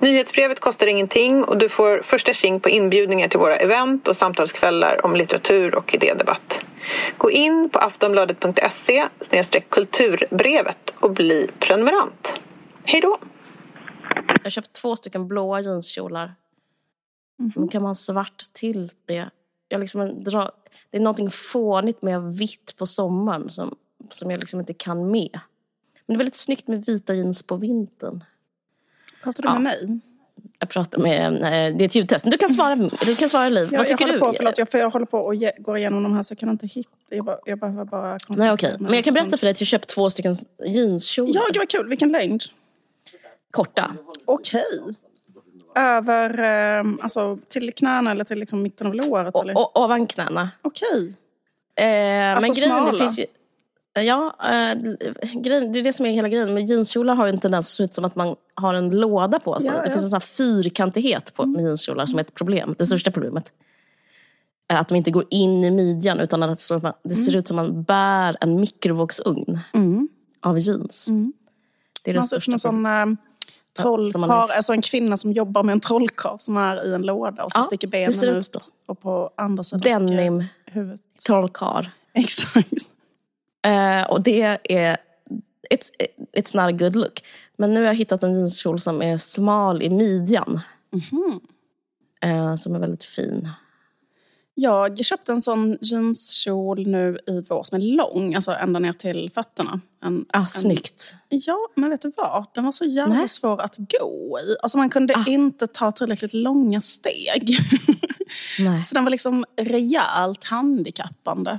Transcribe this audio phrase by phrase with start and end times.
[0.00, 5.04] Nyhetsbrevet kostar ingenting och du får första tjing på inbjudningar till våra event och samtalskvällar
[5.04, 6.64] om litteratur och idédebatt.
[7.18, 9.08] Gå in på aftonbladet.se
[9.68, 12.34] kulturbrevet och bli prenumerant.
[12.84, 13.18] Hej då!
[14.26, 16.34] Jag har köpt två stycken blåa jeanskjolar.
[17.56, 19.30] Mm kan man svart till det.
[19.68, 20.50] Jag liksom drar,
[20.90, 23.76] det är någonting fånigt med vitt på sommaren som,
[24.08, 25.40] som jag liksom inte kan med.
[26.06, 28.24] Men det är väldigt snyggt med vita jeans på vintern.
[29.22, 29.52] Pratar du ja.
[29.52, 30.00] med mig?
[30.58, 32.24] Jag pratar med, det är ett ljudtest.
[32.30, 33.68] Du kan svara, du kan svara Liv.
[33.72, 34.18] Vad tycker jag du?
[34.18, 36.38] På, förlåt, jag, för jag håller på och ge, går igenom de här så jag
[36.38, 36.90] kan inte hitta.
[37.08, 38.72] Jag bara, jag bara, bara Nej, okay.
[38.78, 40.34] Men jag kan berätta för dig att jag köpt två stycken
[40.66, 41.32] jeanskjolar.
[41.34, 41.88] Ja, det var kul.
[41.88, 42.42] Vilken längd?
[43.50, 43.94] Korta.
[44.24, 44.64] Okej.
[44.80, 44.94] Okay.
[45.74, 46.38] Över,
[46.78, 49.34] eh, alltså till knäna eller till liksom mitten av låret?
[49.34, 49.78] O, eller?
[49.78, 50.50] ovan knäna.
[50.62, 50.88] Okej.
[50.88, 51.86] Okay.
[51.86, 52.98] Eh, alltså men grejen smala?
[52.98, 53.26] finns ju...
[53.92, 54.78] Ja, äh,
[55.42, 56.54] det är det som är hela grejen.
[56.54, 59.38] Men jeanskjolar har ju en tendens att se ut som att man har en låda
[59.40, 59.70] på sig.
[59.70, 59.84] Ja, ja.
[59.84, 62.74] Det finns en sån fyrkantighet på, med jeanskjolar som är ett problem.
[62.78, 63.52] Det största problemet.
[64.72, 66.48] Att de inte går in i midjan utan att
[67.02, 67.38] det ser mm.
[67.38, 70.08] ut som att man bär en mikrovågsugn mm.
[70.40, 71.08] av jeans.
[71.08, 71.32] Mm.
[72.04, 73.16] Det är det man största som en sån
[73.82, 77.44] trollkar, ja, alltså en kvinna som jobbar med en trollkarl som är i en låda
[77.44, 78.56] och så ja, sticker benen ut.
[78.86, 80.44] Och på andra sidan Denim
[81.26, 81.86] trollkarl.
[82.14, 82.72] Exakt.
[83.66, 84.96] Uh, och det är,
[85.70, 85.90] it's,
[86.36, 87.22] it's not a good look.
[87.56, 90.60] Men nu har jag hittat en jeanskjol som är smal i midjan.
[90.92, 91.40] Mm -hmm.
[92.50, 93.48] uh, som är väldigt fin.
[94.54, 99.30] Jag köpte en sån jeanskjol nu i vår som är lång, alltså ända ner till
[99.34, 99.80] fötterna.
[100.02, 101.14] En, ah, en, snyggt.
[101.28, 102.46] Ja, men vet du vad?
[102.54, 103.28] Den var så jävla Nej.
[103.28, 104.56] svår att gå i.
[104.62, 105.24] Alltså man kunde ah.
[105.26, 107.50] inte ta tillräckligt långa steg.
[108.58, 108.84] Nej.
[108.84, 111.58] Så den var liksom rejält handikappande.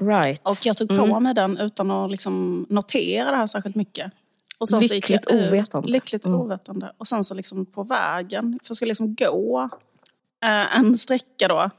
[0.00, 0.40] Right.
[0.44, 1.22] Och jag tog på mm.
[1.22, 4.12] mig den utan att liksom notera det här särskilt mycket.
[4.58, 5.88] Och sen lyckligt så ovetande.
[5.88, 6.40] Lyckligt mm.
[6.40, 6.92] ovetande.
[6.98, 9.68] Och sen så liksom på vägen, för jag skulle liksom gå
[10.44, 11.70] eh, en sträcka då.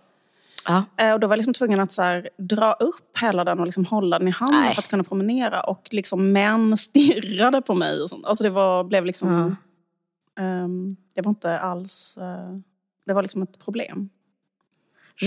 [0.67, 0.85] Ja.
[0.97, 3.65] Eh, och då var jag liksom tvungen att så här, dra upp hela den och
[3.65, 4.73] liksom hålla den i handen Nej.
[4.73, 5.61] för att kunna promenera.
[5.61, 8.01] Och liksom män stirrade på mig.
[8.01, 8.25] Och sånt.
[8.25, 9.29] Alltså det var, blev liksom...
[9.29, 10.63] Mm.
[10.63, 12.17] Um, det var inte alls...
[12.21, 12.59] Uh,
[13.05, 14.09] det var liksom ett problem.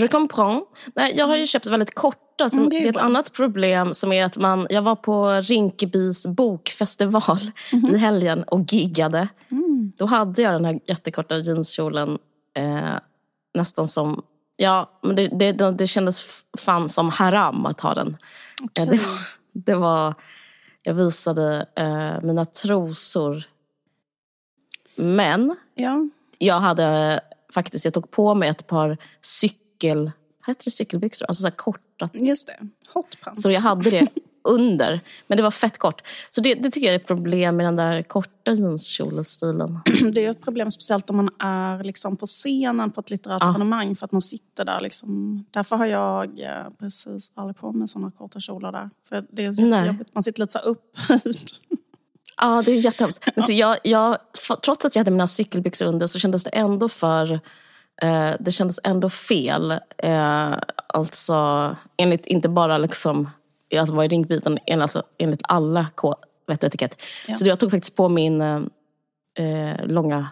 [0.01, 0.65] Je comprends.
[0.95, 2.49] Nej, jag har ju köpt väldigt korta.
[2.49, 4.95] Som, mm, det, är det är ett annat problem som är att man, jag var
[4.95, 7.39] på Rinkebys bokfestival
[7.73, 7.95] mm.
[7.95, 9.27] i helgen och giggade.
[9.51, 9.91] Mm.
[9.97, 12.17] Då hade jag den här jättekorta jeanskjolen
[12.57, 12.95] eh,
[13.53, 14.23] nästan som
[14.59, 18.17] Ja, men det, det, det kändes fan som haram att ha den.
[18.63, 18.85] Okay.
[18.85, 19.17] Det, var,
[19.53, 20.13] det var,
[20.83, 23.43] jag visade eh, mina trosor.
[24.95, 26.07] Men ja.
[26.37, 27.21] jag hade
[27.53, 29.57] faktiskt, jag tog på mig ett par cykel,
[30.47, 31.25] heter det cykelbyxor?
[31.25, 32.09] Alltså så här korta.
[32.13, 33.41] Just det, hotpants.
[33.41, 34.07] Så jag hade det
[34.47, 34.99] under.
[35.27, 36.01] Men det var fett kort.
[36.29, 39.79] Så det, det tycker jag är ett problem med den där korta jeanskjolestilen.
[40.13, 43.49] Det är ett problem speciellt om man är liksom på scenen på ett litterärt ja.
[43.49, 44.81] evenemang för att man sitter där.
[44.81, 45.43] Liksom.
[45.51, 48.89] Därför har jag eh, precis aldrig på mig sådana korta kjolar där.
[49.09, 50.13] För det är så jättejobbigt.
[50.13, 51.49] Man sitter lite så upphöjd.
[52.41, 53.25] Ja, det är jättehemskt.
[53.35, 54.17] Men jag, jag,
[54.63, 57.39] trots att jag hade mina cykelbyxor under så kändes det ändå för
[58.01, 59.71] eh, det kändes ändå fel.
[59.97, 60.53] Eh,
[60.87, 63.29] alltså, enligt inte bara liksom
[63.69, 64.41] jag var i Rinkeby
[64.71, 65.87] alltså, enligt alla
[66.47, 67.01] vett och etikett.
[67.27, 67.35] Ja.
[67.35, 68.61] Så jag tog faktiskt på min eh,
[69.39, 70.29] eh, långa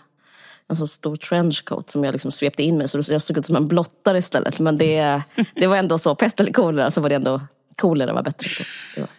[0.67, 3.55] en så stor trenchcoat som jag liksom svepte in mig så jag såg ut som
[3.55, 4.59] en blottare istället.
[4.59, 5.21] Men det,
[5.55, 7.41] det var ändå så, pest eller kolera så var det ändå
[7.75, 8.47] kolera var bättre.
[8.95, 9.09] Det var.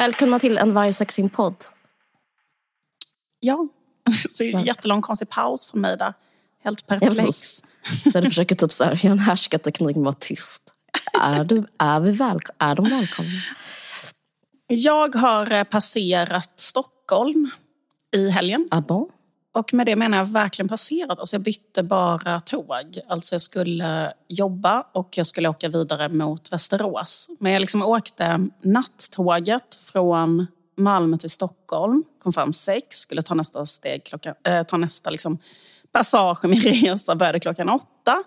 [0.00, 1.56] Välkomna till en varg podd.
[3.40, 3.68] Ja,
[4.28, 6.14] Så jättelång konstig paus från mig där.
[6.64, 7.62] Helt perplex.
[8.04, 10.62] Ja, där du försöker typ så här, göra en härskarteknik med att vara tyst.
[11.22, 13.30] Är, du, är, vi väl, är de välkomna?
[14.66, 17.50] Jag har eh, passerat Stockholm
[18.12, 18.68] i helgen.
[18.70, 19.10] Ah, bon?
[19.52, 21.18] Och med det menar jag verkligen passerat.
[21.18, 22.98] Alltså jag bytte bara tåg.
[23.08, 27.28] Alltså jag skulle jobba och jag skulle åka vidare mot Västerås.
[27.38, 33.66] Men jag liksom åkte nattåget från Malmö till Stockholm, kom fram sex, skulle ta nästa
[33.66, 35.38] steg, klockan, äh, ta nästa liksom,
[35.92, 38.22] passage i min resa, började klockan åtta.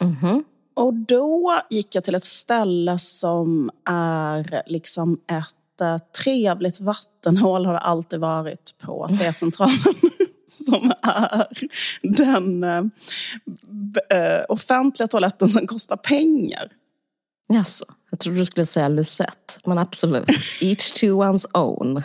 [0.00, 0.44] Mm -hmm.
[0.74, 7.72] Och då gick jag till ett ställe som är liksom ett äh, trevligt vattenhål, har
[7.72, 9.78] det alltid varit på T-centralen.
[10.46, 11.46] som är
[12.02, 12.82] den äh,
[14.18, 16.68] eh, offentliga toaletten som kostar pengar.
[17.48, 19.54] Jaså, jag trodde du skulle säga Lucette.
[19.64, 20.30] Men absolut,
[20.60, 21.94] each to one's own.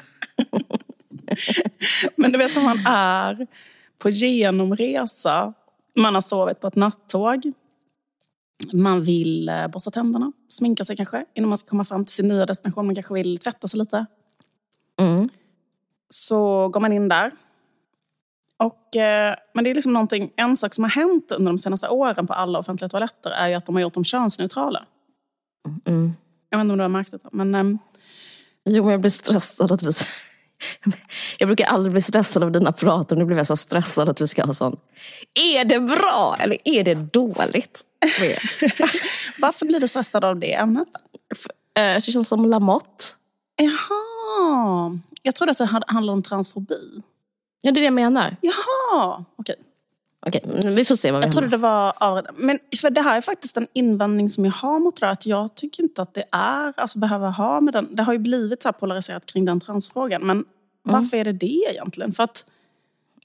[2.15, 3.47] Men du vet när man är
[3.97, 5.53] på genomresa,
[5.95, 7.53] man har sovit på ett nattåg,
[8.73, 12.27] man vill eh, borsta tänderna, sminka sig kanske innan man ska komma fram till sin
[12.27, 12.85] nya destination.
[12.85, 14.05] Man kanske vill tvätta sig lite.
[15.01, 15.29] Mm.
[16.09, 17.31] Så går man in där.
[18.57, 21.89] Och, eh, men det är liksom någonting, en sak som har hänt under de senaste
[21.89, 24.85] åren på alla offentliga toaletter är ju att de har gjort dem könsneutrala.
[25.85, 26.13] Mm.
[26.49, 27.19] Jag vet inte om du har märkt det.
[27.31, 27.79] Men, ehm,
[28.65, 29.91] Jo, men jag blir stressad att vi...
[31.37, 34.21] Jag brukar aldrig bli stressad av dina prat och nu blev jag så stressad att
[34.21, 34.77] vi ska ha sån.
[35.55, 37.83] Är det bra eller är det dåligt?
[39.39, 40.87] varför blir du stressad av det ämnet?
[41.77, 43.05] Eh, Det känns som Lamotte.
[43.55, 47.01] Jaha, jag trodde att det handlade om transfobi.
[47.61, 48.35] Ja, det är det jag menar.
[48.41, 49.55] Jaha, okej.
[50.27, 52.35] Okej, men vi får se vad vi Jag trodde det var avrättat.
[52.37, 55.25] Men för det här är faktiskt en invändning som jag har mot det här, att
[55.25, 58.63] jag tycker inte att det är, alltså behöver ha med den, det har ju blivit
[58.63, 60.45] så polariserat kring den transfrågan, men
[60.83, 62.11] varför är det det egentligen?
[62.11, 62.45] För att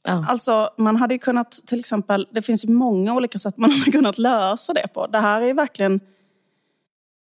[0.06, 0.24] Ja.
[0.28, 3.90] Alltså, man hade ju kunnat, till exempel, det finns ju många olika sätt man hade
[3.90, 5.06] kunnat lösa det på.
[5.06, 6.00] Det här är ju verkligen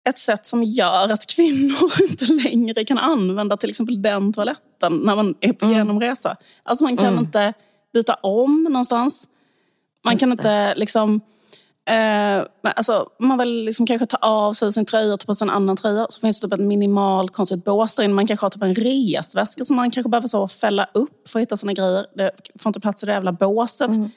[0.09, 5.15] ett sätt som gör att kvinnor inte längre kan använda till exempel den toaletten när
[5.15, 6.37] man är på genomresa.
[6.63, 7.53] Alltså man kan inte
[7.93, 9.27] byta om någonstans.
[10.03, 11.21] Man kan inte liksom...
[11.85, 15.45] Eh, alltså, man vill liksom kanske ta av sig sin tröja och ta på sig
[15.45, 16.05] en annan tröja.
[16.09, 18.13] Så finns det typ ett minimalt konstigt bås där inne.
[18.13, 21.41] Man kanske har typ en resväska som man kanske behöver så fälla upp för att
[21.41, 22.05] hitta sina grejer.
[22.15, 23.95] Det får inte plats i det jävla båset.
[23.95, 24.09] Mm.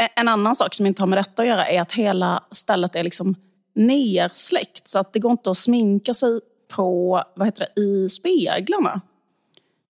[0.00, 2.96] Eh, En annan sak som inte har med detta att göra är att hela stället
[2.96, 3.34] är liksom
[3.74, 4.88] nersläckt.
[4.88, 6.40] Så att det går inte att sminka sig
[6.76, 9.00] på, vad heter det, i speglarna.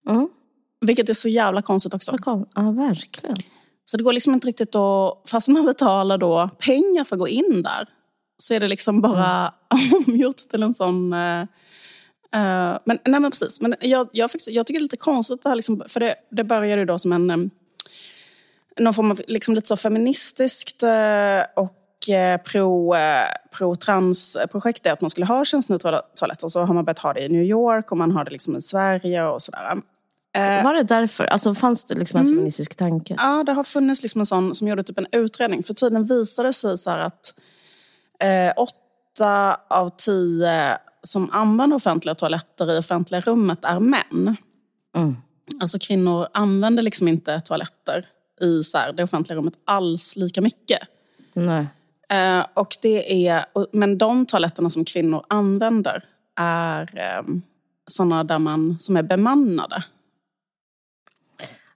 [0.09, 0.29] Mm.
[0.81, 2.13] Vilket är så jävla konstigt också.
[2.55, 3.37] Ja, verkligen.
[3.91, 7.29] Så det går liksom inte riktigt att, fast man betalar då pengar för att gå
[7.29, 7.89] in där,
[8.39, 9.55] så är det liksom bara
[10.07, 11.13] omgjort till en sån...
[11.13, 11.47] Uh,
[12.85, 15.49] men, nej men precis, men jag, jag, faktiskt, jag tycker det är lite konstigt det
[15.49, 17.51] här, liksom, för det, det började ju då som en...
[18.81, 21.75] någon form av liksom lite så feministiskt eh, och
[23.51, 26.49] pro-trans-projekt är att man skulle ha könsneutrala toaletter.
[26.49, 28.61] Så har man börjat ha det i New York och man har det liksom i
[28.61, 29.77] Sverige och sådär.
[30.39, 31.25] Eh, Var det därför?
[31.25, 32.37] Alltså fanns det liksom en Mm.
[32.37, 33.15] feministisk tanke?
[33.19, 35.63] Ja, det har funnits liksom en sån som gjorde typ en utredning.
[35.63, 37.35] För tiden visade sig så att
[38.21, 44.37] eh, åtta av tio som använder offentliga toaletter i offentliga rummet är män.
[44.97, 45.17] Mm.
[45.61, 48.07] Alltså kvinnor använder liksom inte toaletter
[48.41, 50.79] i så här, det offentliga rummet alls lika mycket.
[51.33, 51.67] Nej.
[52.09, 56.03] Eh, och det är, men de toaletterna som kvinnor använder
[56.41, 57.23] är eh,
[57.87, 59.83] sådana där man, som är bemannade.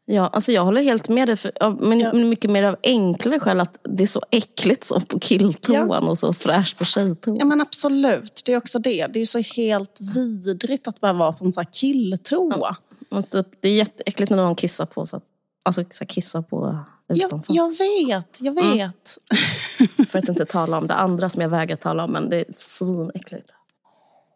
[0.05, 2.13] Ja, alltså jag håller helt med dig, för, ja, men, Ja.
[2.13, 6.33] mycket mer av enklare skäl att det är så äckligt så på killtoan och så
[6.33, 7.37] fräscht på tjejtoan.
[7.37, 9.07] Ja men absolut, det är också det.
[9.07, 12.77] Det är så helt vidrigt att bara vara på en sån här killtoa.
[13.11, 15.25] Och typ, det är jätteäckligt när någon kissar på så att,
[15.63, 17.55] alltså så kissar på Jag, utanför.
[17.55, 19.19] jag vet, jag vet.
[20.09, 22.45] För att inte tala om det andra som jag vägrar tala om, men det är
[22.53, 23.53] svinäckligt.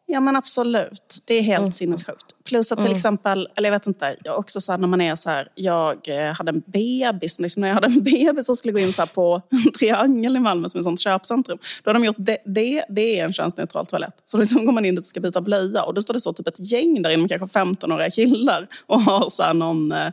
[0.08, 2.37] Ja men absolut, det är helt sinnessjukt.
[2.44, 5.14] Plus att till exempel, eller jag vet inte, jag också så här, när man är
[5.14, 8.73] så här, jag eh, hade en bebis, liksom när jag hade en bebis som skulle
[8.73, 11.59] gå in så på en triangel i Malmö som är ett sånt köpcentrum.
[11.83, 14.23] Då har de gjort det, det, det är en könsneutral toalett.
[14.25, 16.33] Så liksom går man in dit och ska byta blöja och då står det så
[16.33, 20.12] typ ett gäng där inne med kanske 15-åriga killar och har så någon, eh,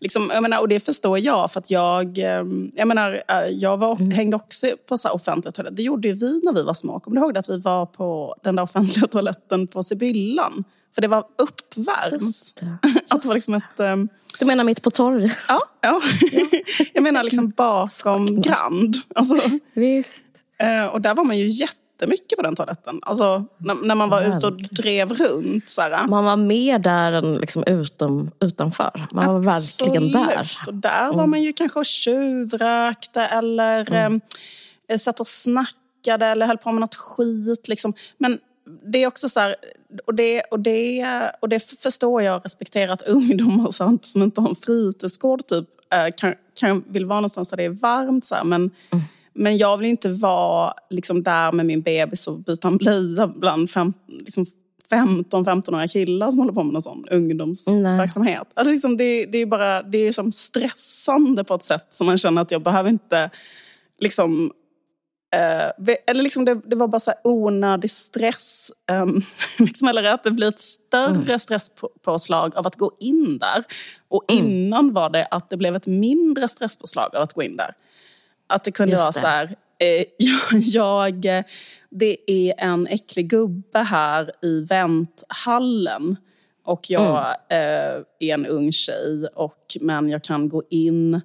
[0.00, 4.12] liksom, jag menar, och det förstår jag för att jag, eh, jag menar, jag var,
[4.12, 5.76] hängde också på så här offentliga toaletter.
[5.76, 7.00] Det gjorde ju vi när vi var små.
[7.00, 9.31] Kommer du ihåg det att vi var på den där offentliga toaletten
[9.72, 10.64] på Sibyllan?
[10.94, 12.22] För det var uppvärmt.
[12.22, 12.76] Just det.
[13.14, 13.80] Att det var liksom ett...
[13.80, 14.08] ehm,
[14.38, 15.36] Du menar mitt på torget?
[15.48, 16.00] ja, ja.
[16.94, 18.96] jag menar liksom bakom Grand.
[19.14, 19.40] Alltså,
[19.74, 20.26] Visst.
[20.58, 23.00] eh, och där var man ju jättemycket på den toaletten.
[23.02, 25.68] Alltså, när, när man var ute och drev runt.
[25.70, 29.06] Så här, Man var mer där än liksom utom, utanför.
[29.12, 30.38] Man var verkligen där.
[30.40, 30.68] Absolut.
[30.68, 33.94] Och där var man ju kanske och tjuvrökte eller
[34.88, 37.68] eh, satt och snackade eller höll på med något skit.
[37.68, 37.92] Liksom.
[38.18, 38.38] Men
[38.92, 39.56] det är också så här,
[40.06, 41.06] och det, och det,
[41.40, 45.64] och det förstår jag och respekterar att ungdomar sant, som inte har en fritidsgård typ,
[45.92, 48.24] eh, kan, kan, vill vara någonstans där det är varmt.
[48.24, 48.70] Så här, men,
[49.32, 53.70] men jag vill inte vara liksom, där med min bebis och byta en blöja bland
[53.70, 54.46] fem, liksom,
[54.90, 58.48] 15-15-åriga killar som håller på med någon sån ungdomsverksamhet.
[58.54, 62.18] Alltså, liksom, det, det är bara det är som stressande på ett sätt som man
[62.18, 63.30] känner att jag behöver inte
[63.98, 64.52] liksom
[65.78, 68.72] Ve- eller liksom det, det var bara så onödig stress.
[68.90, 69.20] ehm,
[69.58, 73.64] liksom, eller att det blir ett större stresspåslag av att gå in där.
[74.08, 77.74] Och innan var det att det blev ett mindre stresspåslag av att gå in där.
[78.46, 79.18] Att det kunde Just vara det.
[79.18, 80.04] så här, eh,
[80.60, 81.44] jag,
[81.90, 86.16] det är en äcklig gubbe här i vänthallen.
[86.64, 87.96] Och jag mm.
[87.96, 91.20] eh, är en ung tjej, och, men jag kan gå in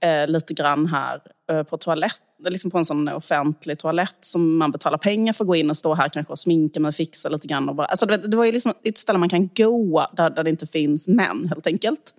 [0.00, 4.70] eh, lite grann här eh, på toalett, liksom på en sån offentlig toalett som man
[4.70, 7.48] betalar pengar för att gå in och stå här kanske och sminka mig, fixa lite
[7.48, 7.68] grann.
[7.68, 10.44] Och bara, alltså det, det var ju liksom ett ställe man kan gå där, där
[10.44, 12.14] det inte finns män helt enkelt.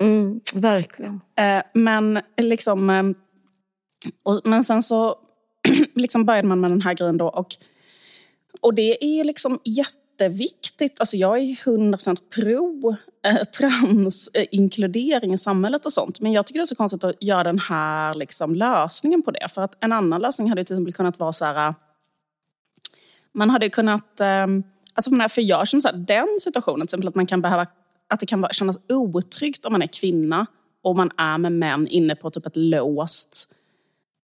[0.00, 1.20] Mm, verkligen.
[1.38, 2.90] Eh, men liksom...
[2.90, 3.02] Eh,
[4.22, 5.18] och, men sen så
[5.94, 7.28] liksom började man med den här grejen då.
[7.28, 7.48] Och,
[8.60, 9.60] och det är ju liksom
[10.20, 11.00] jätteviktigt.
[11.00, 16.20] Alltså jag är 100% pro eh, transinkludering i samhället och sånt.
[16.20, 19.48] Men jag tycker det är så konstigt att göra den här liksom, lösningen på det.
[19.48, 21.74] För att en annan lösning hade till exempel kunnat vara så här...
[23.32, 24.20] Man hade kunnat...
[24.20, 24.46] Eh,
[24.94, 27.66] alltså för jag känner så här, den situationen, till exempel att man kan behöva
[28.08, 30.46] att det kan kännas otryggt om man är kvinna
[30.82, 33.52] och man är med män inne på typ ett låst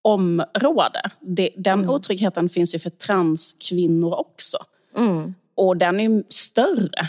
[0.03, 1.11] område.
[1.21, 1.91] Det, den mm.
[1.91, 4.59] otryggheten finns ju för transkvinnor också.
[4.97, 5.35] Mm.
[5.55, 7.09] Och den är ju större.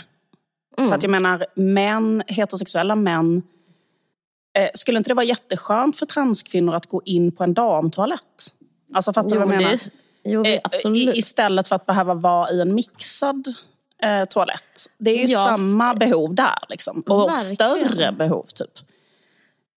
[0.78, 0.88] Mm.
[0.88, 3.42] För att jag menar, män, heterosexuella män
[4.58, 8.20] eh, skulle inte det vara jätteskönt för transkvinnor att gå in på en damtoalett?
[8.94, 9.70] Alltså fattar du vad jag menar?
[9.70, 9.90] Det,
[10.24, 11.16] jo, eh, absolut.
[11.16, 13.46] Istället för att behöva vara i en mixad
[14.02, 14.86] eh, toalett.
[14.98, 15.44] Det är ju ja.
[15.44, 16.58] samma behov där.
[16.68, 17.00] Liksom.
[17.06, 17.54] Och Verkligen.
[17.54, 18.70] större behov typ.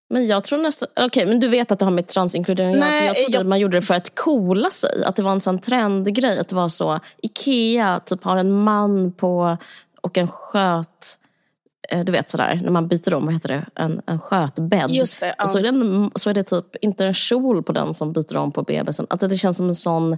[0.09, 0.89] Men jag tror nästan...
[0.91, 3.05] Okej, okay, men du vet att det har med transinkludering att göra.
[3.05, 3.41] Jag trodde jag...
[3.41, 5.03] att man gjorde det för att coola sig.
[5.05, 6.39] Att det var en sån trendgrej.
[6.39, 6.99] Att det var så.
[7.21, 9.57] Ikea typ har en man på
[10.01, 11.17] och en sköt...
[11.89, 13.65] Eh, du vet sådär, när man byter om, vad heter det?
[13.75, 14.91] En, en skötbädd.
[14.91, 15.47] Just det, ja.
[15.47, 18.37] så är, det en, så är det typ inte en kjol på den som byter
[18.37, 19.07] om på bebisen.
[19.09, 20.17] Att det känns som en sån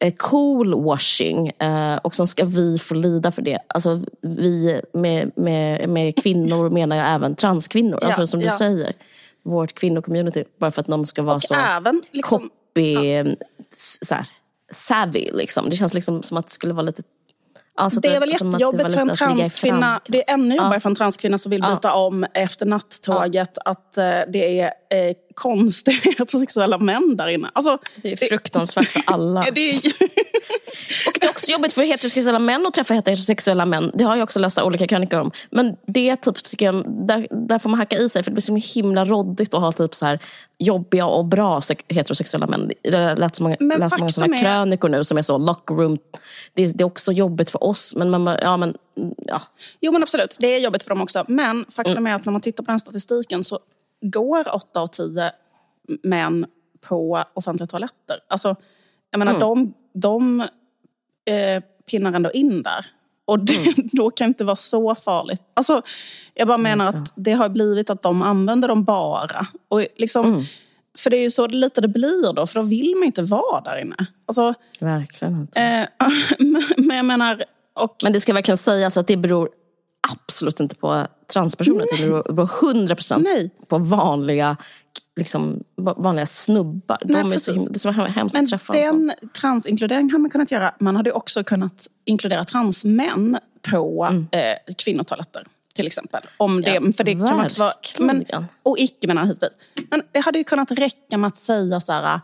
[0.00, 3.58] Eh, cool washing eh, och så ska vi få lida för det.
[3.66, 7.98] Alltså vi med, med, med kvinnor menar jag även transkvinnor.
[8.02, 8.92] Ja, alltså som du säger,
[9.44, 10.44] vårt kvinnocommunity.
[10.60, 13.24] Bara för att någon ska vara och så även, liksom, copy, ja.
[13.74, 14.28] så här,
[14.72, 15.28] savvy.
[15.32, 15.70] Liksom.
[15.70, 17.02] Det känns liksom som att det skulle vara lite
[17.76, 20.00] Alltså det är väl jättejobbigt för en transkvinna.
[20.08, 20.80] Det är ännu jobbigare ja.
[20.80, 21.94] för en transkvinna som vill byta ja.
[21.94, 23.58] om efter nattåget.
[23.64, 24.72] Att uh, det är
[25.34, 27.50] konstiga heterosexuella män där inne.
[27.52, 29.46] Alltså, det är fruktansvärt för alla.
[29.54, 29.76] det är...
[31.06, 33.90] och det är också jobbigt för heterosexuella män att träffa heterosexuella män.
[33.94, 35.30] Det har jag också läst olika krönikor om.
[35.50, 38.60] Men det typ, tycker jag, där, där får man hacka i sig för det blir
[38.62, 40.20] så himla råddigt att ha typ så här
[40.58, 42.70] jobbiga och bra heterosexuella män.
[42.82, 44.40] Jag läst många, läst många sådana är...
[44.40, 45.98] krönikor nu som är så lockroom.
[46.54, 47.94] Det, det, är också jobbigt för oss.
[47.96, 48.76] Men, man, ja, men,
[49.16, 49.42] ja.
[49.80, 51.24] Jo men absolut, det är jobbigt för dem också.
[51.28, 52.06] Men faktum mm.
[52.06, 53.58] är att när man tittar på den statistiken så
[54.10, 55.32] går åtta av tio
[56.02, 56.46] män
[56.88, 58.20] på offentliga toaletter.
[58.28, 58.56] Alltså,
[59.10, 59.40] jag menar, mm.
[59.40, 60.40] de, de
[61.24, 62.86] eh, pinnar ändå in där.
[63.24, 63.74] Och det, mm.
[63.92, 65.42] då kan det inte vara så farligt.
[65.54, 65.82] Alltså,
[66.34, 69.46] jag bara menar att det har blivit att de använder dem bara.
[69.68, 70.42] Och liksom, mm.
[70.98, 73.60] För det är ju så lite det blir då, för då vill man inte vara
[73.60, 73.96] där inne.
[74.26, 75.60] Alltså, verkligen inte.
[75.60, 76.08] Eh,
[76.76, 77.44] men jag menar...
[77.76, 79.48] Och, men det ska verkligen sägas att det beror
[80.12, 81.86] absolut inte på transpersoner.
[81.92, 82.22] Nej.
[82.26, 83.28] Det beror 100 procent
[83.68, 84.56] på vanliga,
[85.16, 86.98] liksom, vanliga snubbar.
[87.04, 88.72] Nej, De är så himla, det är så hemskt att träffa.
[88.72, 90.74] Den transinkluderingen hade man kunnat göra.
[90.80, 93.38] Man hade också kunnat inkludera transmän
[93.70, 94.26] på mm.
[94.30, 95.44] eh, kvinnotoaletter.
[95.74, 96.22] Till exempel.
[96.36, 98.24] Om det, ja, för det kan också vara, men,
[98.62, 99.42] och icke-män hit
[99.90, 102.20] Men det hade ju kunnat räcka med att säga så här...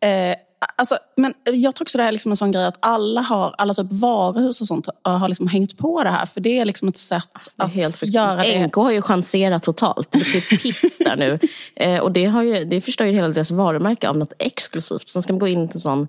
[0.00, 0.36] Eh,
[0.76, 3.74] Alltså, men jag tror också det är liksom en sån grej att alla, har, alla
[3.74, 6.26] typ varuhus och sånt har liksom hängt på det här.
[6.26, 8.66] För det är liksom ett sätt att göra det.
[8.66, 10.12] NK har ju chanserat totalt.
[10.12, 11.38] Det är piss där nu.
[11.76, 15.08] Eh, och det, har ju, det förstör ju hela deras varumärke av något exklusivt.
[15.08, 16.08] Sen ska man gå in till sån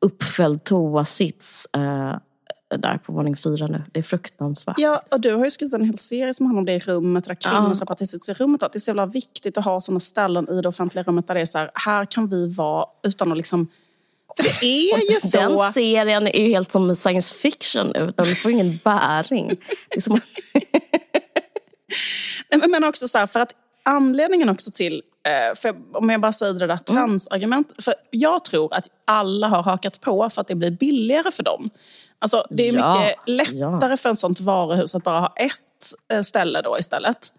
[0.00, 2.16] uppfälld toasits eh,
[2.78, 3.82] där på våning fyra nu.
[3.92, 4.74] Det är fruktansvärt.
[4.78, 7.24] Ja, och du har ju skrivit en hel serie som handlar om det i rummet,
[7.24, 7.74] där kvinnor ja.
[7.74, 8.60] ska i rummet.
[8.60, 11.40] Det är så jävla viktigt att ha sådana ställen i det offentliga rummet där det
[11.40, 13.68] är så här, här kan vi vara utan att liksom
[14.36, 15.38] för det är ju så.
[15.38, 18.12] Den serien är ju helt som science fiction nu.
[18.16, 19.56] Den får ingen bäring.
[19.98, 20.20] Som...
[22.68, 26.52] Men också så här, för att anledningen också till eh, för om jag bara säger
[26.52, 26.78] det där mm.
[26.84, 27.84] transargumentet.
[27.84, 31.70] För jag tror att alla har hakat på för att det blir billigare för dem.
[32.18, 33.96] Alltså, det är ja, mycket lättare ja.
[33.96, 35.58] för en sånt varuhus att bara ha ett
[36.12, 37.32] eh, ställe då istället.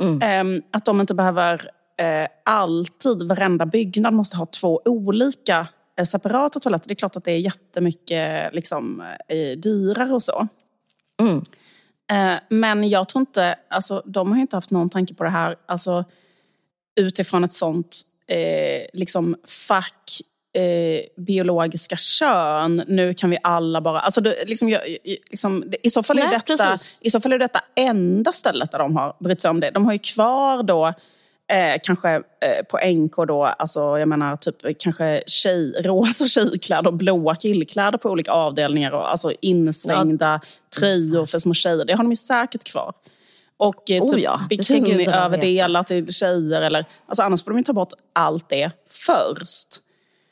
[0.00, 0.22] Mm.
[0.22, 5.66] Ehm, att de inte behöver eh, alltid, varenda byggnad måste ha två olika
[6.04, 10.48] separata toaletter, det är klart att det är jättemycket liksom, eh, dyrare och så.
[11.20, 11.42] Mm.
[12.12, 15.56] Eh, men jag tror inte, alltså, de har inte haft någon tanke på det här
[15.66, 16.04] alltså,
[17.00, 19.36] utifrån ett sånt eh, liksom
[19.68, 20.20] fack
[20.54, 24.00] eh, biologiska kön, nu kan vi alla bara...
[24.00, 27.38] Alltså det, liksom, jag, liksom, i, så fall är Nej, detta, I så fall är
[27.38, 29.70] detta enda stället där de har brytt sig om det.
[29.70, 30.94] De har ju kvar då
[31.52, 36.96] Eh, kanske eh, på NK då, alltså jag menar typ kanske tjej, rosa tjejkläder och
[36.96, 40.48] blåa killkläder på olika avdelningar och alltså insvängda ja.
[40.78, 41.84] tröjor för små tjejer.
[41.84, 42.92] Det har de ju säkert kvar.
[43.56, 44.40] Och eh, oh, typ ja.
[44.48, 46.62] bikiniöverdelar till tjejer.
[46.62, 48.70] Eller, alltså annars får de ju ta bort allt det
[49.06, 49.68] först.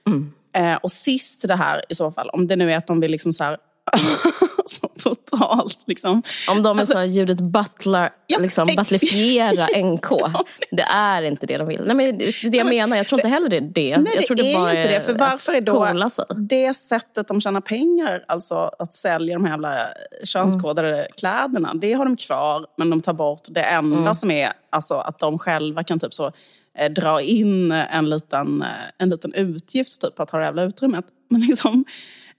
[0.07, 0.33] Mm.
[0.55, 3.11] Eh, och sist det här i så fall, om det nu är att de vill
[3.11, 3.59] liksom så här,
[5.03, 6.23] totalt liksom.
[6.51, 10.11] Om de är alltså, så Judith Butler, ja, liksom butlifiera NK.
[10.11, 11.83] ja, det är inte det de vill.
[11.85, 13.99] Nej, men det är det jag menar, jag tror inte heller det är det.
[13.99, 15.01] Nej, jag tror det, det är inte det.
[15.01, 19.89] För varför är då det sättet de tjänar pengar, alltså att sälja de här jävla
[20.25, 21.07] könskodade mm.
[21.17, 22.67] kläderna, det har de kvar.
[22.77, 24.15] Men de tar bort det enda mm.
[24.15, 26.33] som är alltså, att de själva kan typ så
[26.79, 31.05] eh, dra in en liten, eh, en liten utgift typ, att ha det jävla utrymmet.
[31.29, 31.85] Men liksom,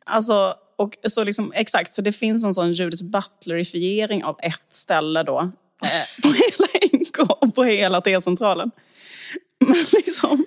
[0.05, 5.23] alltså, och så liksom, exakt, så det finns en sån Judith Butlerifiering av ett ställe
[5.23, 5.39] då.
[5.83, 8.71] Eh, på hela NK och på hela T-centralen.
[9.59, 10.45] Men liksom...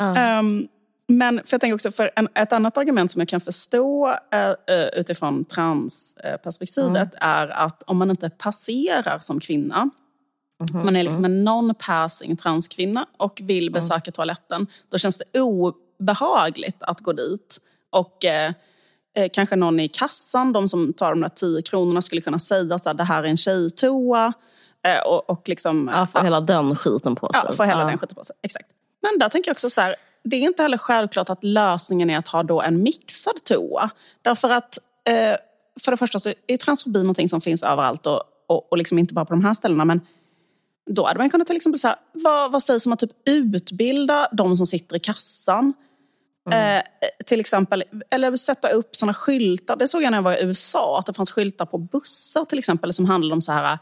[0.00, 0.38] Uh.
[0.38, 0.68] Um,
[1.08, 4.88] men för jag tänker också, för en, ett annat argument som jag kan förstå uh,
[4.92, 9.90] utifrån transperspektivet uh, är att om man inte passerar som kvinna,
[10.58, 10.84] Mm-hmm.
[10.84, 14.12] Man är liksom en non-passing transkvinna och vill besöka mm.
[14.12, 14.66] toaletten.
[14.88, 17.58] Då känns det obehagligt att gå dit.
[17.90, 18.52] Och eh,
[19.16, 22.74] eh, kanske någon i kassan, de som tar de där tio kronorna skulle kunna säga
[22.74, 24.32] att det här är en tjejtoa.
[24.86, 27.42] Eh, och, och liksom, ja, få ja, hela den skiten på sig.
[27.44, 27.86] Ja, få hela ja.
[27.86, 28.36] den skiten på sig.
[28.42, 28.66] Exakt.
[29.02, 29.94] Men där tänker jag också så här,
[30.24, 33.90] det är inte heller självklart att lösningen är att ha då en mixad toa.
[34.22, 35.36] Därför att eh,
[35.80, 39.14] för det första så är transfobi någonting som finns överallt och, och, och liksom inte
[39.14, 39.84] bara på de här ställena.
[39.84, 40.00] Men
[40.90, 44.56] då hade man kunnat till exempel säga, vad, vad sägs om att typ utbilda de
[44.56, 45.72] som sitter i kassan?
[46.46, 46.76] Mm.
[46.76, 46.82] Eh,
[47.26, 49.76] till exempel, eller sätta upp såna skyltar.
[49.76, 52.58] Det såg jag när jag var i USA, att det fanns skyltar på bussar till
[52.58, 53.78] exempel som handlade om så här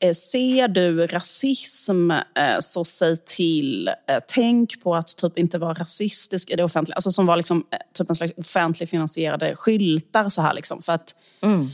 [0.00, 3.88] eh, Ser du rasism eh, så säg till.
[3.88, 6.94] Eh, tänk på att typ inte vara rasistisk i det offentliga.
[6.94, 7.64] Alltså som var liksom,
[7.98, 10.28] typ en slags offentligt finansierade skyltar.
[10.28, 10.82] Så här liksom.
[10.82, 11.68] För att, mm.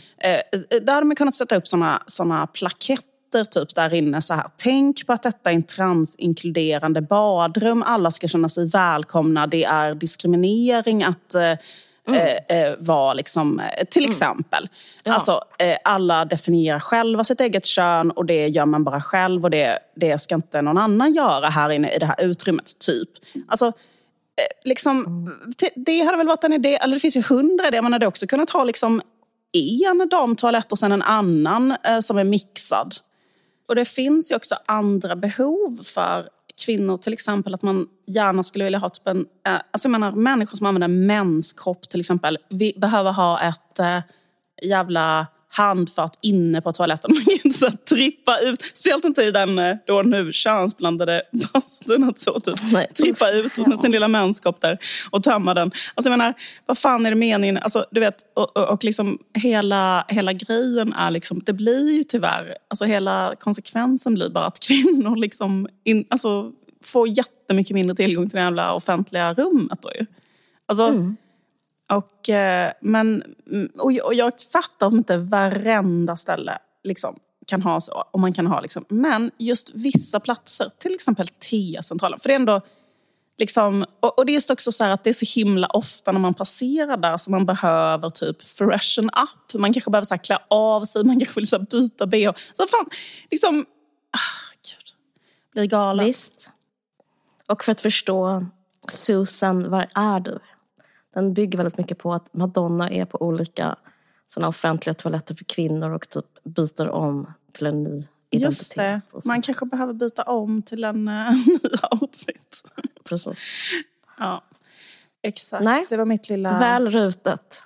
[0.83, 4.47] Där hade man kunnat sätta upp såna, såna plaketter sitter typ där inne så här.
[4.57, 7.83] Tänk på att detta är en transinkluderande badrum.
[7.83, 9.47] Alla ska känna sig välkomna.
[9.47, 11.55] Det är diskriminering att eh,
[12.09, 12.21] Mm.
[12.21, 14.11] Eh, eh var liksom, eh, till mm.
[14.11, 14.69] exempel.
[15.03, 15.15] Ja.
[15.15, 19.51] Alltså, eh, alla definierar själva sitt eget kön och det gör man bara själv och
[19.51, 23.09] det, det ska inte någon annan göra här inne i det här utrymmet, typ.
[23.49, 23.73] Alltså, eh,
[24.65, 25.31] liksom,
[25.75, 28.27] det hade väl varit en idé, eller det finns ju hundra idéer, man hade också
[28.27, 29.03] kunnat ha liksom
[29.53, 32.95] en damtoalett och sen en annan som är mixad.
[33.69, 36.29] Och det finns ju också andra behov för
[36.67, 39.27] kvinnor, till exempel att man gärna skulle vilja ha typ en...
[39.47, 44.01] Eh, alltså jag menar människor som använder menskropp till exempel, vi behöver ha ett eh,
[44.63, 47.11] jävla handfat inne på toaletten.
[47.15, 52.05] Man kan inte så trippa ut, speciellt inte i den eh, då nu könsblandade bastun.
[52.05, 52.87] Att så typ, Nej.
[52.87, 54.79] trippa ut med sin lilla menskopp där
[55.11, 55.71] och tömma den.
[55.95, 56.35] Alltså jag menar,
[56.67, 57.57] vad fan är det meningen?
[57.57, 62.03] Alltså, du vet, och, och, och liksom hela, hela grejen är liksom, det blir ju
[62.03, 66.53] tyvärr, alltså hela konsekvensen blir bara att kvinnor liksom in, alltså,
[66.85, 69.79] får jättemycket mindre tillgång till det jävla offentliga rummet.
[69.83, 70.07] Då ju.
[70.67, 71.17] Alltså, mm.
[71.91, 73.71] Och, eh, men, mm,
[74.03, 78.05] och jag fattar att inte varenda ställe liksom, kan ha så.
[78.11, 82.19] Och man kan ha liksom, men just vissa platser, till exempel T-centralen.
[82.19, 82.61] För det är ändå...
[83.39, 86.21] Liksom, och, och, det är just också så att det är så himla ofta när
[86.21, 89.61] man passerar där som man behöver typ freshen up.
[89.61, 92.31] Man kanske behöver så klä av sig, man kanske vill så byta bh.
[92.55, 92.87] Så fan,
[93.31, 93.67] liksom...
[94.11, 94.97] Ah, Gud.
[95.53, 96.07] Blir galen.
[96.07, 96.51] Visst.
[97.47, 98.47] Och för att förstå
[98.89, 100.39] Susan, var är du?
[101.15, 103.77] Den bygger väldigt mycket på att Madonna är på olika
[104.27, 107.91] såna offentliga toaletter för kvinnor och typ byter om till en ny
[108.31, 108.43] identitet.
[108.43, 109.01] Just det.
[109.25, 111.59] Man kanske behöver byta om till en uh, ny
[111.91, 112.65] outfit.
[113.09, 113.51] Precis.
[114.19, 114.45] Ja,
[115.23, 115.65] exakt.
[115.65, 115.87] Nej.
[115.89, 116.59] Det var mitt lilla...
[116.59, 117.63] Väl rutet.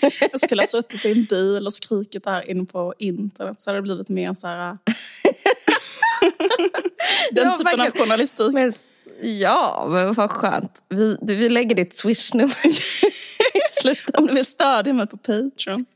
[0.32, 3.78] jag skulle ha suttit i en bil och skrikit där in på internet så hade
[3.78, 4.78] det blivit mer så här...
[7.32, 7.92] Den ja, typen verkligen.
[7.92, 8.52] av journalistik.
[8.52, 8.72] Men,
[9.40, 10.82] ja, men vad skönt.
[10.88, 12.66] Vi, vi lägger ditt swishnummer
[13.54, 14.16] i slutet.
[14.16, 15.86] Om du vill stödja mig på Patreon.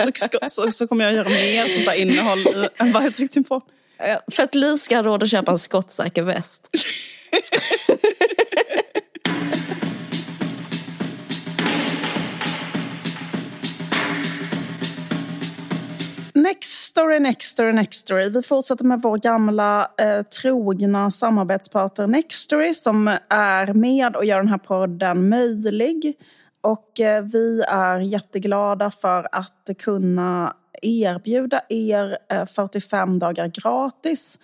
[0.14, 3.62] så, så, så, kommer jag göra mer sånt här innehåll i en varje på.
[4.32, 6.70] För att Liv ska ha råd att köpa en skottsäker väst.
[16.36, 18.28] Next story, next story, next story.
[18.28, 24.48] Vi fortsätter med vår gamla eh, trogna samarbetspartner Nextory som är med och gör den
[24.48, 26.14] här podden möjlig.
[26.60, 34.38] Och eh, vi är jätteglada för att kunna erbjuda er 45 dagar gratis.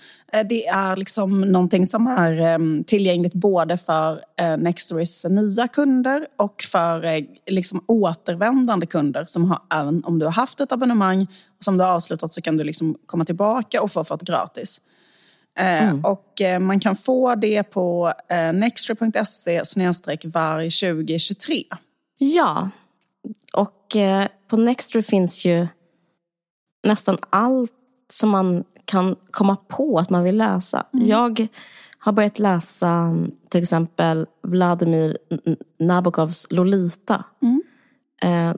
[0.49, 4.25] Det är liksom någonting som är tillgängligt både för
[4.57, 10.61] Nextorys nya kunder och för liksom återvändande kunder som har, även om du har haft
[10.61, 11.23] ett abonnemang
[11.59, 14.81] och som du har avslutat så kan du liksom komma tillbaka och få för gratis.
[15.59, 16.05] Mm.
[16.05, 18.13] Och man kan få det på
[18.55, 19.63] nextory.se
[20.25, 21.65] varg 2023.
[22.19, 22.71] Ja,
[23.53, 25.67] och eh, på Nextory finns ju
[26.83, 27.73] nästan allt
[28.13, 30.87] som man kan komma på att man vill läsa.
[30.95, 31.07] Mm.
[31.07, 31.47] Jag
[31.99, 33.17] har börjat läsa
[33.49, 35.19] till exempel Vladimir
[35.79, 37.25] Nabokovs Lolita.
[37.43, 37.63] Mm.
[38.23, 38.57] Eh,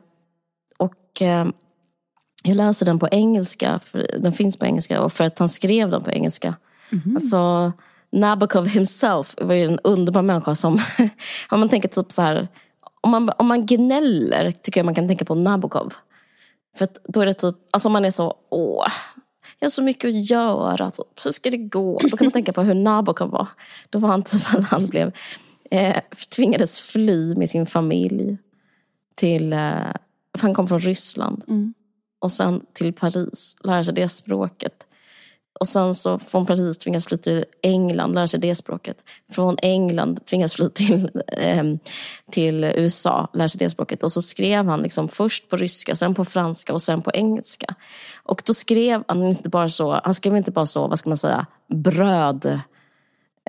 [0.79, 1.47] och eh,
[2.43, 5.91] jag läser den på engelska, för den finns på engelska och för att han skrev
[5.91, 6.55] den på engelska.
[6.93, 7.17] Mm.
[7.17, 7.73] Alltså,
[8.13, 10.79] Nabokov himself var ju en underbar människa som,
[11.51, 12.49] om man tänker typ så här,
[13.01, 15.95] om man, om man gnäller tycker jag man kan tänka på Nabokov.
[16.77, 18.87] För då är det typ, alltså man är så, åh,
[19.59, 21.25] jag har så mycket att göra, typ.
[21.25, 21.99] hur ska det gå?
[22.03, 23.49] Då kan man tänka på hur Nabokov var.
[23.91, 25.13] Då var han typ att han blev,
[25.71, 26.01] eh,
[26.37, 28.39] tvingades fly med sin familj
[29.15, 29.93] till, eh,
[30.39, 31.45] han kom från Ryssland.
[31.49, 31.75] Mm.
[32.19, 34.87] Och sen till Paris, lära sig det språket.
[35.63, 38.97] Och sen så från Paris tvingas fly till England, lära sig det språket.
[39.33, 41.65] Från England tvingas fly till, eh,
[42.31, 44.03] till USA, lära sig det språket.
[44.03, 47.75] Och så skrev han liksom först på ryska, sen på franska och sen på engelska.
[48.23, 51.17] Och då skrev han inte bara så, han skrev inte bara så, vad ska man
[51.17, 52.61] säga, bröd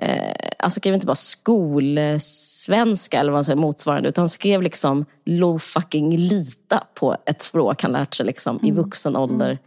[0.02, 5.04] eh, han skrev inte bara skolsvenska eller vad man säger motsvarande, utan han skrev liksom
[5.24, 8.68] lo fucking lita på ett språk han lärt sig liksom, mm.
[8.68, 9.58] i vuxen ålder.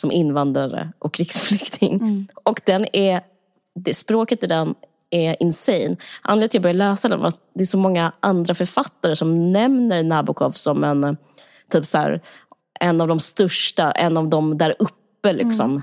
[0.00, 1.94] Som invandrare och krigsflykting.
[1.94, 2.26] Mm.
[2.34, 3.20] Och den är,
[3.74, 4.74] det, språket i den
[5.10, 5.96] är insane.
[6.22, 9.16] Anledningen till att jag började läsa den var att det är så många andra författare
[9.16, 11.16] som nämner Nabokov som en,
[11.70, 12.22] typ så här,
[12.80, 15.32] en av de största, en av de där uppe.
[15.32, 15.82] Liksom.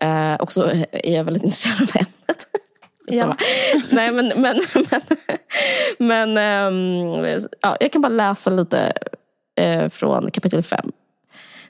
[0.00, 0.32] Mm.
[0.32, 2.46] Eh, och så är jag väldigt intresserad av ämnet.
[3.08, 3.36] Ja.
[3.90, 4.60] Nej, men, men,
[5.98, 8.92] men, men um, ja, jag kan bara läsa lite
[9.60, 10.92] eh, från kapitel 5.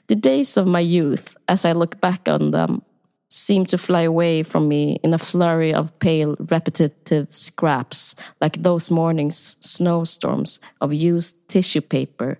[0.07, 2.81] The days of my youth, as I look back on them,
[3.27, 8.89] seem to fly away from me in a flurry of pale, repetitive scraps, like those
[8.89, 12.39] morning's snowstorms of used tissue paper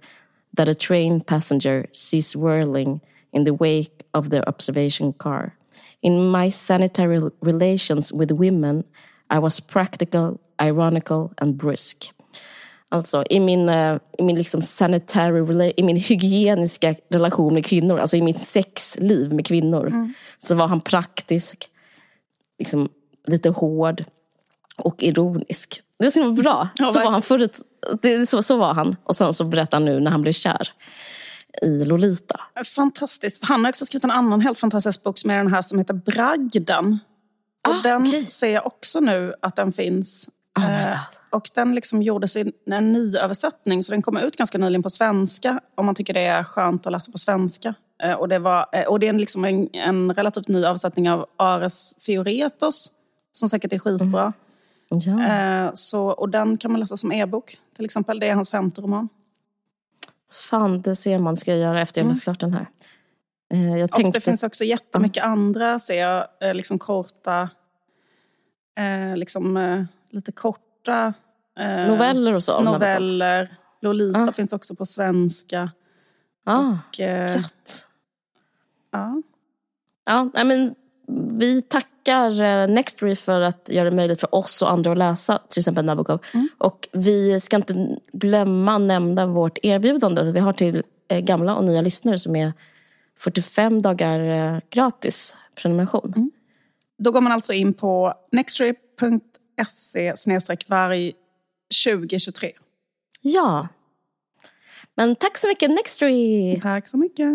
[0.54, 3.02] that a train passenger sees whirling
[3.34, 5.58] in the wake of their observation car.
[6.02, 8.86] In my sanitary relations with women,
[9.30, 12.12] I was practical, ironical, and brisk.
[12.90, 18.18] Alltså i min, uh, i min liksom sanitary, i min hygieniska relation med kvinnor, alltså
[18.18, 20.14] i mitt sexliv med kvinnor, mm.
[20.38, 21.70] så var han praktisk,
[22.60, 22.90] liksom,
[23.28, 24.04] lite hård
[24.78, 25.82] och ironisk.
[26.00, 26.70] Det var så himla bra.
[26.76, 27.58] Ja, så, var han förut,
[28.02, 28.96] det, så, så var han.
[29.04, 30.68] Och sen så berättar han nu när han blev kär
[31.62, 32.40] i Lolita.
[32.76, 33.46] Fantastiskt.
[33.46, 35.94] Han har också skrivit en annan helt fantastisk bok som är den här som heter
[35.94, 37.00] Bragden.
[37.68, 38.24] Och ah, den okay.
[38.24, 40.98] ser jag också nu att den finns Oh
[41.30, 45.60] och den liksom gjordes i en nyöversättning, så den kom ut ganska nyligen på svenska,
[45.76, 47.74] om man tycker det är skönt att läsa på svenska.
[48.04, 51.26] Eh, och det, var, eh, och det är liksom en, en relativt ny översättning av
[51.38, 52.92] Ares Fioretos,
[53.32, 54.34] som säkert är skitbra.
[54.92, 55.20] Mm.
[55.20, 55.72] Ja.
[55.74, 58.20] Så, och den kan man läsa som e-bok, till exempel.
[58.20, 59.10] Det är hans femte roman.
[60.50, 62.18] Fan, det ser man ska jag göra efter jag mm.
[62.18, 62.68] klart den här.
[63.78, 64.10] Jag tänkte...
[64.10, 67.50] Och det finns också jättemycket andra, ser jag, liksom korta,
[69.16, 69.58] liksom
[70.10, 71.14] lite korta
[71.60, 72.62] eh, noveller och så?
[72.62, 73.58] Noveller.
[73.82, 74.32] Lolita ah.
[74.32, 75.72] finns också på svenska.
[76.44, 77.90] Ah, och, eh, gött.
[78.92, 79.22] Ja.
[80.06, 80.76] Ja, men
[81.40, 85.40] vi tackar eh, Nextory för att göra det möjligt för oss och andra att läsa
[85.50, 86.20] till exempel Nabokov.
[86.34, 86.48] Mm.
[86.58, 91.82] Och vi ska inte glömma nämna vårt erbjudande vi har till eh, gamla och nya
[91.82, 92.54] lyssnare som är
[93.20, 96.14] 45 dagar gratis prenumeration.
[96.16, 96.32] Mm.
[96.98, 100.14] Då går man alltså in på nextory.se se
[100.68, 101.14] varg
[101.86, 102.52] 2023.
[103.22, 103.68] Ja.
[104.96, 106.60] Men tack så mycket Nextory!
[106.62, 107.28] Tack så mycket.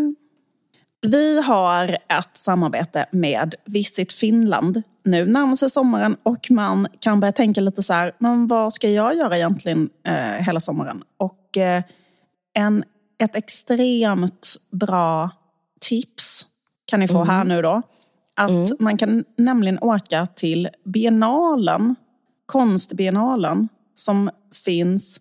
[1.01, 4.83] Vi har ett samarbete med Visit Finland.
[5.05, 8.89] Nu närmar sig sommaren och man kan börja tänka lite så här, men vad ska
[8.89, 11.05] jag göra egentligen eh, hela sommaren?
[11.17, 11.83] Och eh,
[12.55, 12.85] en,
[13.19, 15.31] ett extremt bra
[15.81, 16.47] tips
[16.85, 17.29] kan ni få mm.
[17.29, 17.83] här nu då.
[18.37, 18.67] Att mm.
[18.79, 21.95] man kan nämligen åka till biennalen
[22.53, 24.31] konstbiennalen som
[24.65, 25.21] finns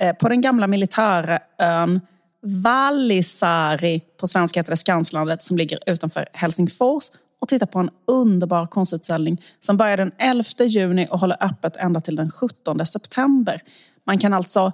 [0.00, 2.00] eh, på den gamla militära ön
[2.42, 7.04] Vallisari, på svenska heter det Skanslandet, som ligger utanför Helsingfors
[7.40, 12.00] och titta på en underbar konstutställning som börjar den 11 juni och håller öppet ända
[12.00, 13.62] till den 17 september.
[14.06, 14.72] Man kan alltså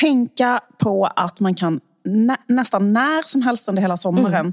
[0.00, 4.52] tänka på att man kan nä nästan när som helst under hela sommaren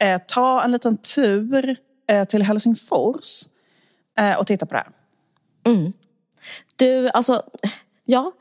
[0.00, 1.76] eh, ta en liten tur
[2.08, 3.42] eh, till Helsingfors
[4.18, 4.92] eh, och titta på det här.
[5.72, 5.92] Mm.
[6.76, 7.42] Du, alltså,
[8.04, 8.32] ja.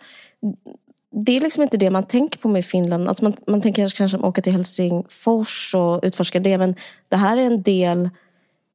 [1.26, 3.08] Det är liksom inte det man tänker på med Finland.
[3.08, 6.58] Alltså man, man tänker kanske åka till Helsingfors och utforska det.
[6.58, 6.76] Men
[7.10, 8.10] det här är en del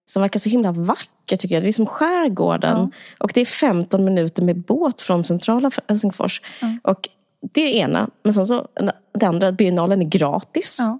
[0.06, 1.62] som verkar så himla vacker tycker jag.
[1.62, 2.78] Det är som skärgården.
[2.78, 2.90] Ja.
[3.18, 6.42] Och det är 15 minuter med båt från centrala Helsingfors.
[6.60, 6.76] Ja.
[6.82, 7.08] Och
[7.52, 8.10] det är ena.
[8.22, 8.68] Men sen så,
[9.14, 10.76] det andra, biennalen är gratis.
[10.80, 10.98] Ja.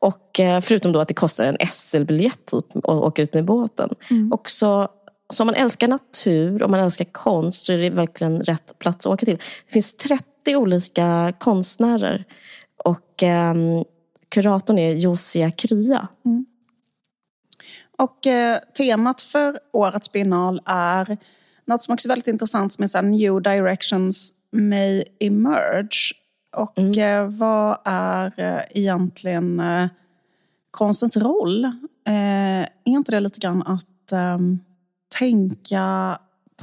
[0.00, 3.90] Och eh, förutom då att det kostar en SL-biljett typ, att åka ut med båten.
[4.10, 4.32] Mm.
[4.32, 4.88] Och så,
[5.28, 9.06] så om man älskar natur och man älskar konst så är det verkligen rätt plats
[9.06, 9.36] att åka till.
[9.36, 12.24] Det finns 30 olika konstnärer.
[12.84, 13.54] Och eh,
[14.28, 16.08] kuratorn är Josia Krya.
[16.24, 16.46] Mm.
[17.98, 21.16] Och eh, temat för årets biennal är
[21.64, 26.12] något som också är väldigt intressant som är så New Directions May Emerge.
[26.56, 26.98] Och mm.
[26.98, 29.88] eh, vad är eh, egentligen eh,
[30.70, 31.64] konstens roll?
[32.06, 34.58] Eh, är inte det lite grann att ehm,
[35.18, 36.18] tänka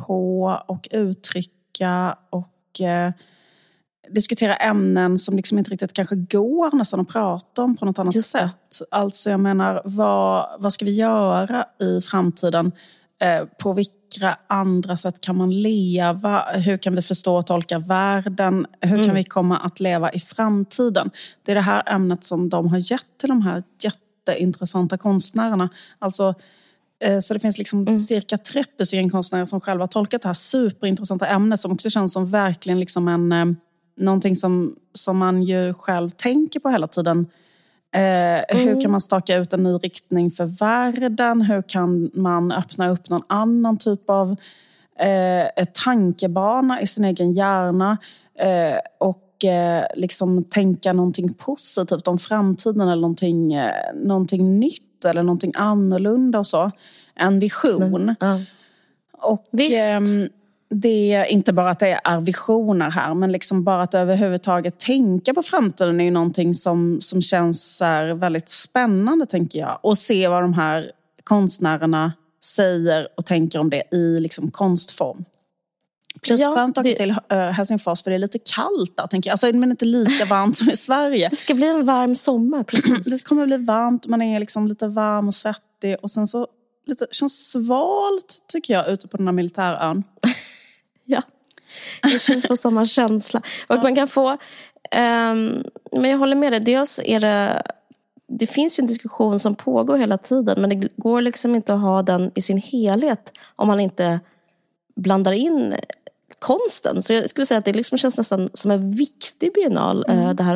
[0.08, 3.12] på och uttrycka och eh,
[4.10, 8.22] diskutera ämnen som liksom inte riktigt kanske går nästan att prata om på något annat
[8.22, 8.82] sätt.
[8.92, 12.72] Alltså jag menar, vad, vad ska vi göra i framtiden?
[13.22, 16.46] Eh, på vilka andra sätt kan man leva?
[16.52, 18.66] Hur kan vi förstå och tolka världen?
[18.82, 19.06] Hur mm.
[19.06, 21.12] kan vi komma att leva i framtiden?
[21.44, 25.70] Det är det här ämnet som de har gett till de här jätteintressanta konstnärerna.
[26.00, 26.36] Alltså,
[27.22, 28.00] så det finns liksom mm.
[28.00, 32.26] cirka 30 scenkonstnärer som själva har tolkat det här superintressanta ämnet som också känns som
[32.26, 33.46] verkligen liksom en eh,
[33.98, 37.28] någonting som, som man ju själv tänker på hela tiden.
[37.96, 38.68] Eh, mm.
[38.68, 41.42] Hur kan man staka ut en ny riktning för världen?
[41.42, 44.36] Hur kan man öppna upp någon annan typ av
[45.00, 47.98] eh, tankebana i sin egen hjärna?
[48.39, 55.24] Eh, och eh, liksom tänka någonting positivt om framtiden eller någonting, eh, någonting nytt eller
[55.24, 56.72] någonting annorlunda och så.
[57.16, 57.94] En vision.
[57.94, 58.16] Mm.
[58.22, 58.44] Mm.
[59.18, 59.96] Och, Visst.
[59.96, 60.30] Ehm,
[60.70, 65.34] det är inte bara att det är visioner här, men liksom bara att överhuvudtaget tänka
[65.34, 67.82] på framtiden är ju någonting som, som känns
[68.16, 69.80] väldigt spännande, tänker jag.
[69.82, 70.92] Och se vad de här
[71.24, 72.13] konstnärerna
[72.44, 75.26] säger och tänker om det i liksom konstform.
[76.23, 79.29] Plus ja, skönt att åka till uh, Helsingfors för det är lite kallt där, tänker
[79.29, 79.33] jag.
[79.33, 81.29] Alltså, men inte lika varmt som i Sverige.
[81.29, 83.12] Det ska bli en varm sommar, precis.
[83.12, 86.47] det kommer att bli varmt, man är liksom lite varm och svettig och sen så
[86.86, 90.03] lite, känns svalt, tycker jag, ute på den här militärön.
[91.05, 91.21] ja,
[92.01, 93.39] jag på samma känsla.
[93.67, 93.81] Och ja.
[93.81, 94.38] man kan få, um,
[95.91, 97.63] men jag håller med dig, dels är det
[98.39, 101.81] det finns ju en diskussion som pågår hela tiden men det går liksom inte att
[101.81, 104.19] ha den i sin helhet om man inte
[104.95, 105.75] blandar in
[106.43, 107.01] konsten.
[107.01, 110.36] Så jag skulle säga att det liksom känns nästan som en viktig biennal eh, mm.
[110.36, 110.56] det här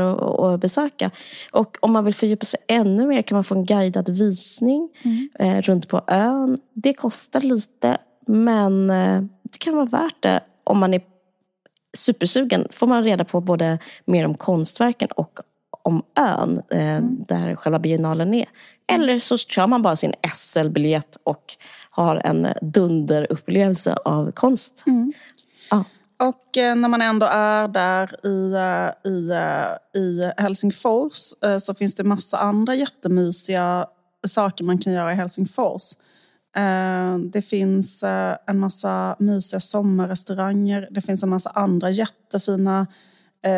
[0.53, 1.11] att, besöka.
[1.51, 5.29] Och om man vill fördjupa sig ännu mer kan man få en guidad visning mm.
[5.39, 6.57] eh, runt på ön.
[6.73, 7.97] Det kostar lite
[8.27, 11.01] men eh, det kan vara värt det om man är
[11.97, 12.67] supersugen.
[12.71, 15.39] får man reda på både mer om konstverken och
[15.81, 17.25] om ön mm.
[17.27, 18.45] där själva biennalen är.
[18.87, 21.55] Eller så kör man bara sin SL-biljett och
[21.89, 24.83] har en dunderupplevelse av konst.
[24.87, 25.13] Mm.
[26.19, 31.95] Och eh, när man ändå är där i, eh, i, eh, i Helsingfors så finns
[31.95, 33.87] det massa andra jättemysiga
[34.27, 35.83] saker man kan göra i Helsingfors.
[37.31, 38.03] Det finns
[38.47, 40.87] en massa mysiga sommarrestauranger.
[40.91, 42.87] Det finns en massa andra jättefina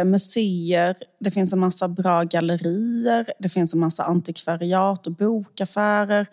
[0.05, 0.95] museer.
[1.19, 3.31] Det finns en massa bra gallerier.
[3.39, 6.27] Det finns en massa antikvariat och bokaffärer.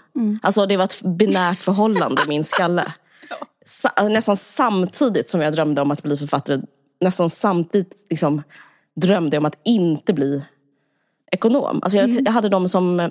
[0.43, 2.93] Alltså det var ett binärt förhållande i min skalle.
[3.65, 6.61] Sa, nästan samtidigt som jag drömde om att bli författare,
[7.01, 8.43] nästan samtidigt liksom,
[8.97, 10.43] drömde jag om att inte bli
[11.33, 11.81] ekonom.
[11.83, 13.11] Alltså jag, jag hade dem som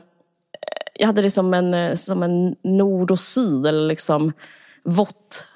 [0.99, 4.33] jag hade det som en, eh, som en nord och syd, eller liksom
[4.83, 5.47] vått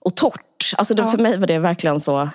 [0.00, 0.74] och torrt.
[0.76, 2.30] Alltså det, För mig var det verkligen så,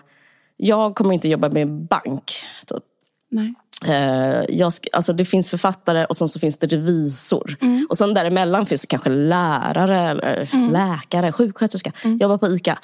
[0.58, 2.32] jag kommer inte jobba med bank.
[2.66, 2.84] Typ.
[3.30, 3.54] Nej.
[3.86, 7.56] Eh, jag, alltså det finns författare och sen så finns det revisor.
[7.90, 11.92] Och sen däremellan finns det kanske lärare, eller läkare, sjuksköterska.
[12.04, 12.80] Jobbar på ICA.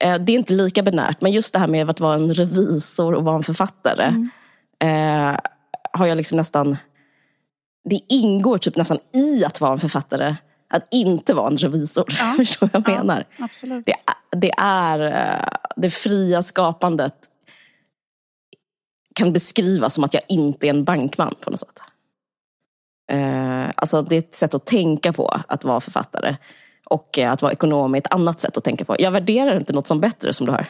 [0.00, 3.14] Eh, det är inte lika binärt, men just det här med att vara en revisor
[3.14, 4.28] och vara en författare.
[4.78, 5.36] Eh,
[5.92, 6.76] har jag liksom nästan...
[7.84, 10.36] Det ingår typ nästan i att vara en författare.
[10.68, 12.04] Att inte vara en revisor.
[12.36, 13.24] Förstår du vad jag menar?
[13.38, 13.86] Absolut.
[13.86, 15.00] Det, är- det är
[15.40, 17.14] eh, det fria skapandet
[19.14, 21.82] kan beskrivas som att jag inte är en bankman på något sätt.
[23.12, 26.36] Eh, alltså det är ett sätt att tänka på att vara författare.
[26.84, 28.96] Och eh, att vara ekonom är ett annat sätt att tänka på.
[28.98, 30.66] Jag värderar inte något som bättre som du hör.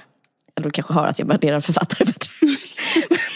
[0.57, 2.31] Eller du kanske hör att jag värderar författare bättre.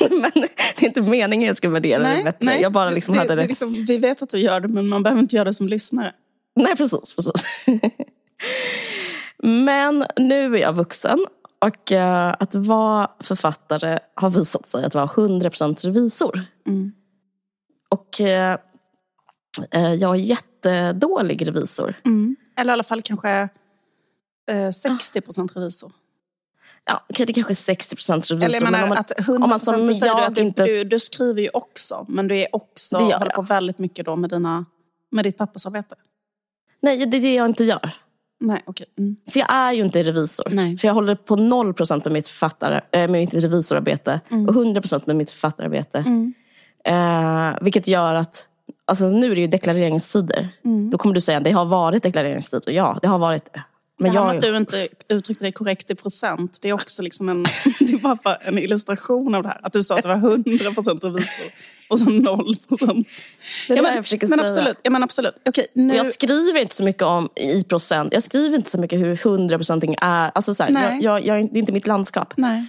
[0.10, 0.48] men, men
[0.84, 2.60] är inte meningen jag ska värdera det bättre.
[2.60, 3.46] Jag bara liksom det, hade det.
[3.46, 6.12] liksom, vi vet att du gör det, men man behöver inte göra det som lyssnare.
[6.56, 7.14] Nej, precis.
[7.14, 7.66] precis.
[9.42, 11.26] Men nu är jag vuxen
[11.58, 16.44] och eh, att vara författare har visat sig att vara 100% revisor.
[17.88, 18.58] Och eh,
[19.70, 21.94] eh, jag är jättedålig revisor.
[22.56, 23.48] Eller i alla fall kanske
[24.50, 25.92] eh, 60 procent revisor.
[26.86, 28.36] Ja, okej, det kanske är 60% revisor.
[28.44, 30.40] Eller men menar om man, att 100 om man som procent, säger du att du,
[30.40, 30.64] inte...
[30.66, 33.34] du, du skriver ju också, men du är också, Det gör håller jag.
[33.34, 34.64] på väldigt mycket då med, dina,
[35.10, 35.94] med ditt pappersarbete.
[36.82, 37.90] Nej, det är det jag inte gör.
[38.40, 38.86] Nej, okej.
[38.98, 39.16] Mm.
[39.30, 40.48] För jag är ju inte revisor.
[40.50, 40.78] Nej.
[40.78, 44.48] Så jag håller på 0% med mitt, författare, eh, med mitt revisorarbete Mm.
[44.48, 46.04] och 100% med mitt författararbete.
[46.84, 48.46] Eh, vilket gör att,
[48.84, 50.48] alltså nu är det ju deklareringstider.
[50.64, 50.90] Mm.
[50.90, 52.72] Då kommer du säga, det har varit deklareringstider.
[52.72, 53.62] Ja, det har varit det.
[53.98, 57.02] Men det här jag, att du inte uttryckte dig korrekt i procent, det är också
[57.02, 57.42] liksom en,
[57.78, 59.60] det är bara en illustration av det här.
[59.62, 61.46] Att du sa att det var 100 procent revisor
[61.88, 63.08] och så 0 procent.
[63.68, 64.42] Ja, men, jag men säga.
[64.42, 64.78] absolut.
[64.82, 65.34] Ja, men absolut.
[65.48, 68.12] Okej, nu, jag skriver inte så mycket om i procent.
[68.12, 70.30] Jag skriver inte så mycket hur 100% är.
[70.34, 72.34] Alltså så här, jag, jag, jag, det är inte mitt landskap.
[72.36, 72.66] nej.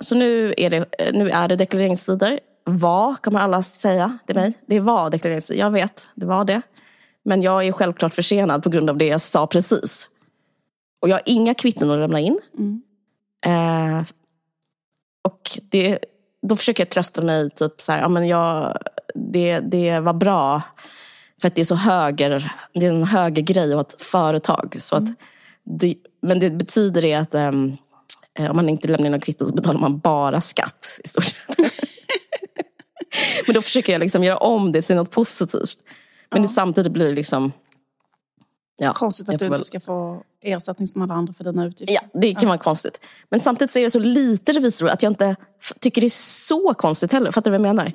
[0.00, 2.40] Så nu är det, nu är det deklareringstider.
[2.64, 4.52] Var kommer alla säga till mig.
[4.66, 5.60] Det var deklareringstider.
[5.60, 6.62] Jag vet, det var det.
[7.24, 10.08] Men jag är självklart försenad på grund av det jag sa precis.
[11.04, 12.40] Och jag har inga kvitton att lämna in.
[13.46, 14.02] Eh,
[15.22, 15.98] och det,
[16.42, 18.78] då försöker jag trösta mig, typ så här, ja, men jag,
[19.14, 20.62] det, det var bra.
[21.40, 24.76] För att det är så höger, det är en höger grej att ha ett företag.
[24.78, 25.04] Så att
[25.64, 27.48] det, men det betyder det att eh,
[28.50, 31.58] om man inte lämnar in något kvitto så betalar man bara skatt i stort sett.
[33.46, 35.78] men då försöker jag liksom göra om det till något positivt.
[36.30, 37.52] Men det, samtidigt blir det liksom...
[38.76, 41.94] Ja, Konstigt att du väl- inte ska få ersättning som alla andra för dina utgifter.
[41.94, 43.00] Ja, det kan vara konstigt.
[43.30, 45.36] Men samtidigt så är jag så lite revisor att jag inte
[45.80, 46.10] tycker det är
[46.46, 47.32] så konstigt heller.
[47.32, 47.92] Fattar du vad jag menar?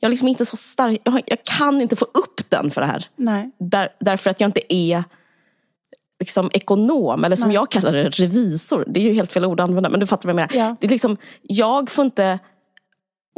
[0.00, 1.00] Jag är liksom inte så stark.
[1.04, 3.06] Jag, har, jag kan inte få upp den för det här.
[3.16, 3.50] Nej.
[3.58, 5.04] Där, därför att jag inte är
[6.20, 8.84] liksom ekonom, eller som jag kallar det, revisor.
[8.88, 10.66] Det är ju helt fel ord att använda, men du fattar vad jag menar.
[10.68, 10.76] Ja.
[10.80, 12.38] Det är liksom, jag får inte...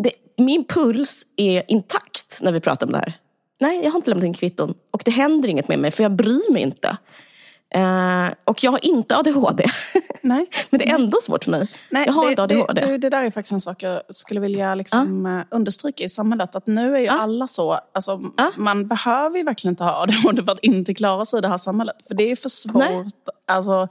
[0.02, 3.14] Det, min puls är intakt när vi pratar om det här.
[3.60, 4.74] Nej, jag har inte lämnat in kvitton.
[4.90, 6.96] Och det händer inget med mig, för jag bryr mig inte.
[7.74, 9.64] Eh, och jag har inte ADHD.
[10.20, 10.46] Nej.
[10.70, 11.68] Men det är ändå svårt för mig.
[11.90, 12.80] Nej, jag har det, inte ADHD.
[12.80, 16.08] Det, du, det där är faktiskt en sak jag skulle vilja liksom, eh, understryka i
[16.08, 16.56] samhället.
[16.56, 17.80] Att nu är ju alla så.
[17.94, 18.50] Alltså, Ja.
[18.56, 21.58] Man behöver ju verkligen inte ha ADHD för att inte klara sig i det här
[21.58, 21.96] samhället.
[22.08, 22.74] För det är för svårt.
[22.74, 23.04] Nej.
[23.46, 23.88] Alltså,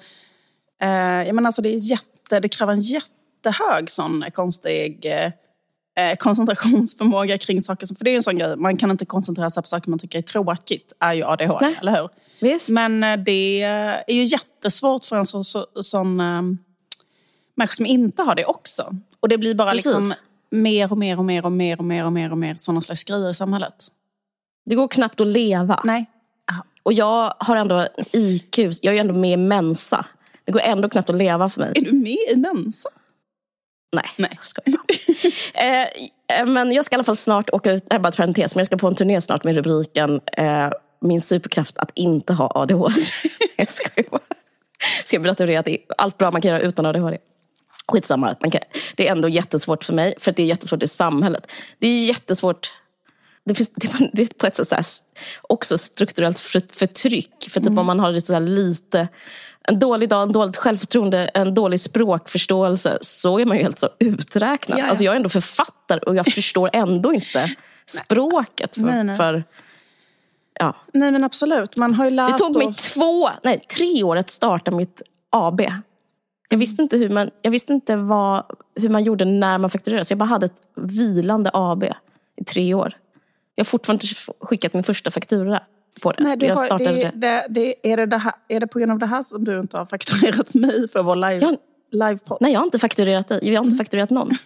[0.81, 0.89] eh,
[1.27, 5.31] jag menar, alltså, det, är jätte, det kräver en jättehög sån konstig eh,
[6.19, 7.85] koncentrationsförmåga kring saker.
[7.85, 9.89] Som, för det är ju en sån grej, man kan inte koncentrera sig på saker
[9.89, 10.93] man tycker är tråkigt.
[10.99, 11.77] är ju ADHD, Nej.
[11.81, 12.09] eller hur?
[12.39, 12.69] Visst.
[12.69, 16.57] Men eh, det är ju jättesvårt för en så, så, sån um,
[17.55, 18.95] människa som inte har det också.
[19.19, 19.95] Och det blir bara Precis.
[19.95, 20.13] liksom
[20.51, 23.03] mer och mer och mer och mer och mer och mer och mer sådana slags
[23.03, 23.87] grejer i samhället.
[24.65, 25.81] Det går knappt att leva.
[25.83, 26.05] Nej.
[26.83, 30.05] Och jag har ändå IQ, jag är ju ändå med i Mensa.
[30.45, 31.71] Det går ändå knappt att leva för mig.
[31.75, 32.89] Är du med i Mensa?
[33.93, 34.31] Nej, Nej.
[34.35, 34.79] jag skojar
[36.39, 38.55] eh, Men jag ska i alla fall snart åka ut, det här är bara parentes,
[38.55, 40.69] men jag ska på en turné snart med rubriken eh,
[41.01, 42.95] Min superkraft att inte ha ADHD.
[43.55, 44.21] jag skojar bara.
[45.05, 46.85] Ska jag berätta hur det är, att det är allt bra man kan göra utan
[46.85, 47.17] ADHD.
[47.87, 48.61] Skitsamma, man kan,
[48.95, 51.51] det är ändå jättesvårt för mig, för att det är jättesvårt i samhället.
[51.79, 52.73] Det är jättesvårt
[53.45, 53.69] det, finns,
[54.13, 54.85] det, är- på ett sätt så här,
[55.41, 57.49] också strukturellt för, förtryck.
[57.49, 57.79] För typ Mm.
[57.79, 59.07] om man har lite så lite,
[59.67, 63.89] en dålig dag, en dåligt självförtroende, en dålig språkförståelse så är man ju helt så
[63.99, 64.79] uträknad.
[64.79, 64.89] Ja, ja.
[64.89, 67.49] Alltså jag är ändå författare och jag förstår ändå inte
[67.85, 68.75] språket.
[68.75, 69.17] För, nej, nej.
[69.17, 69.43] för
[70.59, 70.75] ja.
[70.93, 72.37] Nej men absolut, man har ju läst...
[72.37, 75.61] Det tog mig och- två, nej, tre år att starta mitt AB.
[76.49, 78.43] Jag visste inte, hur man, jag visste inte vad,
[78.75, 80.05] hur man gjorde när man fakturerade.
[80.05, 81.83] Så jag bara hade ett vilande AB
[82.41, 82.93] i tre år.
[83.55, 85.61] Jag har fortfarande inte skickat min första faktura
[86.01, 86.23] på det.
[86.23, 88.91] Nej, du jag har, startade det, det, det, är, det här, är det på grund
[88.91, 91.57] av det här som du inte har fakturerat mig för vår live, Jag-
[91.91, 92.37] livepodd?
[92.41, 93.39] Nej, jag har inte fakturerat dig.
[93.43, 94.31] Jag har inte fakturerat någon.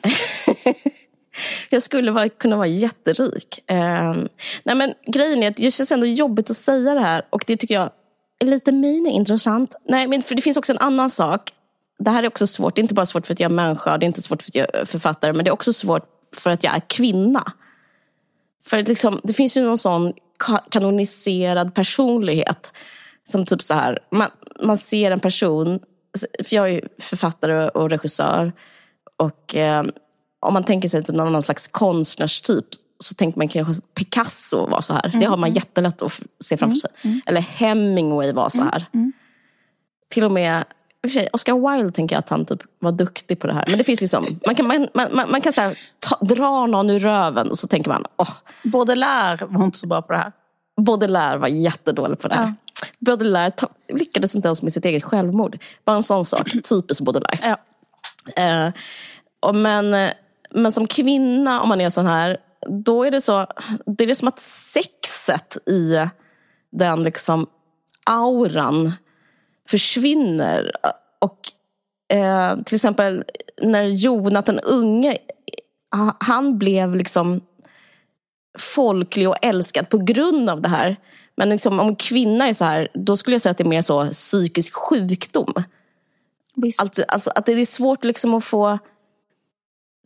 [1.70, 3.64] jag skulle vara, kunna vara jätterik.
[3.66, 4.28] Ehm,
[4.64, 7.26] nej, men grejen är att det känns ändå jobbigt att säga det här.
[7.30, 7.90] Och det tycker jag
[8.38, 9.76] är lite mini-intressant.
[9.88, 11.50] Nej, men för det finns också en annan sak.
[11.98, 12.74] Det här är också svårt.
[12.74, 13.98] Det är inte bara svårt för att jag är människa.
[13.98, 15.32] Det är inte svårt för att jag är författare.
[15.32, 16.04] Men det är också svårt
[16.36, 17.52] för att jag är kvinna.
[18.64, 20.12] För liksom, det finns ju någon sån
[20.46, 22.72] ka- kanoniserad personlighet.
[23.24, 24.28] Som typ så här, man,
[24.62, 25.80] man ser en person,
[26.44, 28.52] för jag är ju författare och regissör.
[29.16, 29.84] Och eh,
[30.40, 32.66] om man tänker sig typ någon annan slags konstnärstyp
[32.98, 35.08] så tänker man kanske att Picasso var så här.
[35.20, 36.90] Det har man jättelätt att se framför sig.
[37.26, 38.86] Eller Hemingway var så här.
[40.10, 40.64] Till och med
[41.08, 43.64] för sig, Oscar Wilde tänker jag att han typ var duktig på det här.
[43.68, 46.90] Men det finns liksom, man kan, man, man, man, kan så här, ta, dra någon
[46.90, 48.32] ur röven och så tänker man, åh,
[48.62, 50.32] Baudelaire var inte så bra på det här.
[50.80, 52.54] Baudelaire var jättedålig på det här.
[52.98, 55.58] Baudelaire ta, lyckades inte ens med sitt eget självmord.
[55.84, 57.38] Bara en sån sak, typiskt Baudelaire.
[57.42, 57.56] Ja.
[58.42, 58.72] Eh,
[59.40, 60.10] och men,
[60.50, 62.38] men som kvinna, om man är sån här,
[62.68, 63.46] då är det så,
[63.86, 66.08] det är det som att sexet i
[66.72, 67.46] den liksom
[68.06, 68.92] auran
[69.68, 70.72] försvinner.
[71.18, 71.38] Och
[72.16, 73.24] eh, till exempel
[73.62, 75.18] när Jonathan Unge,
[75.96, 77.40] ha- han blev liksom
[78.58, 80.96] folklig och älskad på grund av det här.
[81.36, 83.82] Men liksom, om kvinna är så här, då skulle jag säga att det är mer
[83.82, 85.54] så psykisk sjukdom.
[86.80, 88.78] Alltså, alltså, att det är svårt liksom att få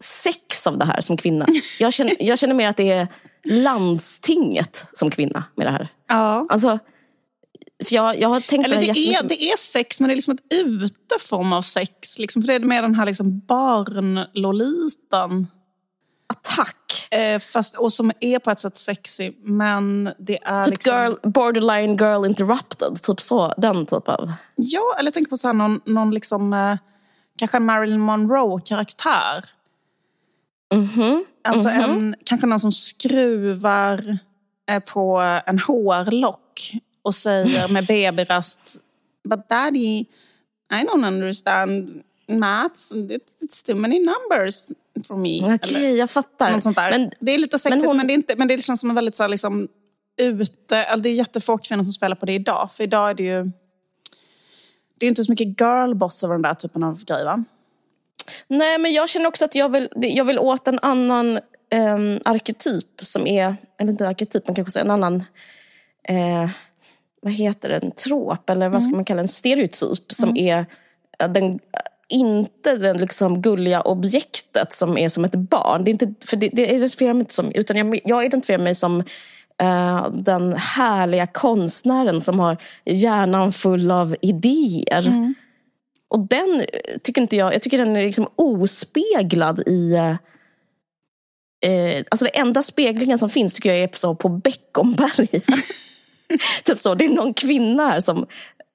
[0.01, 1.47] sex av det här som kvinna.
[1.81, 3.09] Jag känner, jag känner mer att det är
[3.45, 5.89] landstinget som kvinna med det här.
[6.09, 6.47] ja.
[6.49, 6.79] Alltså,
[7.85, 10.14] för jag, jag har tänkt Eller på det, det är, det är sex, men det
[10.14, 12.18] är liksom ett uteform av sex.
[12.18, 15.47] Liksom, för det är mer den här liksom barnlolitan.
[16.27, 17.09] Attack.
[17.11, 20.95] Eh, fast, och som är på ett sätt sexy, men det är Typ liksom...
[20.95, 23.03] girl, borderline girl interrupted.
[23.03, 24.33] Typ så, den typ av...
[24.57, 26.77] Ja, eller jag tänker på så här, någon, någon liksom, eh,
[27.39, 29.45] kanske en Marilyn Monroe-karaktär.
[30.75, 31.25] Mhm.
[31.45, 34.18] Alltså en, kanske någon som skruvar
[34.70, 36.72] eh, på en hårlock
[37.05, 38.81] och säger med babyröst
[39.29, 40.05] But daddy,
[40.73, 42.93] I don't understand maths.
[42.93, 44.73] It's, it's too many numbers
[45.09, 45.55] for me.
[45.55, 46.53] Okej, Eller jag fattar.
[46.53, 46.91] något sånt där.
[46.91, 48.95] Men, det är lite sexigt, men, hon- det, är inte, men det känns som en
[48.97, 49.69] väldigt så här, liksom,
[50.17, 50.85] ute...
[50.85, 52.71] Alltså, det är jättefå kvinnor som spelar på det idag.
[52.73, 53.51] För idag är det ju...
[54.99, 57.45] Det är inte så mycket girlboss över den där typen av grejer, va?
[58.49, 61.41] nej, men jag känner också att jag vill, jag vill åt en annan
[61.75, 65.25] um, arketyp som är, eller inte arketyp, men kanske en annan,
[66.09, 66.51] eh,
[67.25, 70.66] vad heter det, en trop, eller vad ska man kalla det, en stereotyp som är
[71.18, 71.59] eh, den,
[72.09, 75.85] inte den liksom gulliga objektet som är som ett barn.
[75.85, 78.75] Det är inte, för det, det identifierar mig inte som, utan jag, jag identifierar mig
[78.75, 79.01] som
[79.61, 85.35] eh, den härliga konstnären som har hjärnan full av idéer.
[86.09, 86.66] Och den eh,
[87.03, 89.95] tycker inte jag, jag tycker den är liksom ospeglad i...
[89.95, 90.16] eh,
[91.64, 95.41] Eh, alltså det enda speglingen som finns tycker jag är så på Beckomberga.
[96.64, 98.26] typ så, det är någon kvinna här som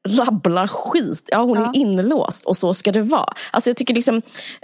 [0.07, 1.29] rabblar skit.
[1.31, 1.69] Ja, hon Ja.
[1.69, 3.33] är inlåst och så ska det vara.
[3.51, 4.15] Alltså jag tycker liksom,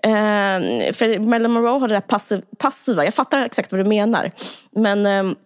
[0.03, 4.31] eh, för Marilyn Monroe har det där passiv, passiva, jag fattar exakt vad du menar.
[4.71, 5.37] Men eh,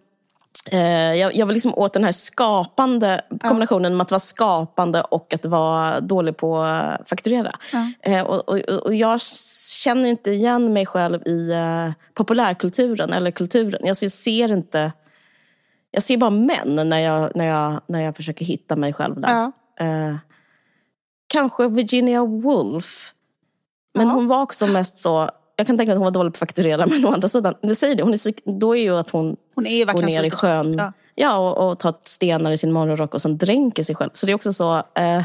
[0.72, 5.34] Eh, jag, jag vill liksom åt den här skapande kombinationen med att vara skapande och
[5.34, 7.52] att vara dålig på att fakturera.
[8.02, 9.20] Eh, och, och, och jag
[9.82, 13.88] känner inte igen mig själv i eh, populärkulturen eller kulturen.
[13.88, 14.92] Alltså jag ser inte...
[15.90, 19.30] Jag ser bara män när jag, när jag, när jag försöker hitta mig själv där.
[19.30, 19.52] Ja.
[19.84, 20.16] Eh,
[21.26, 23.14] kanske Virginia Woolf.
[23.94, 24.14] Men Ja.
[24.14, 25.30] hon var också mest så...
[25.56, 27.54] Jag kan tänka mig att hon var dålig på att fakturera, men å andra sidan,
[27.62, 30.24] vi säger det, hon är, då är ju att hon Hon är ju går ner
[30.24, 30.92] i sjön Ja.
[31.14, 31.36] ja.
[31.36, 34.10] och, och tar stenar i sin morgonrock och sen dränker sig själv.
[34.12, 34.76] Så det är också så...
[34.76, 35.24] Eh,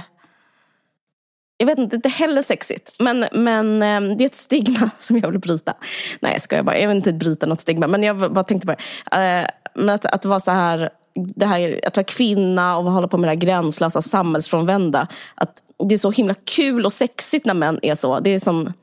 [1.58, 2.92] jag vet inte, det är heller sexigt.
[3.00, 5.74] Men, men eh, det är ett stigma som jag vill bryta.
[6.20, 6.78] Nej, jag skojar bara.
[6.78, 7.88] Jag vill inte bryta något stigma.
[7.88, 8.76] Men jag bara tänkte på
[9.12, 9.48] det.
[9.76, 10.90] Men att, att vara så här,
[11.36, 11.80] det här...
[11.88, 15.08] Att vara kvinna och hålla på med det här gränslösa samhällsfrånvända.
[15.36, 18.20] Att det är så himla kul och sexigt när män är så.
[18.20, 18.74] Det är som...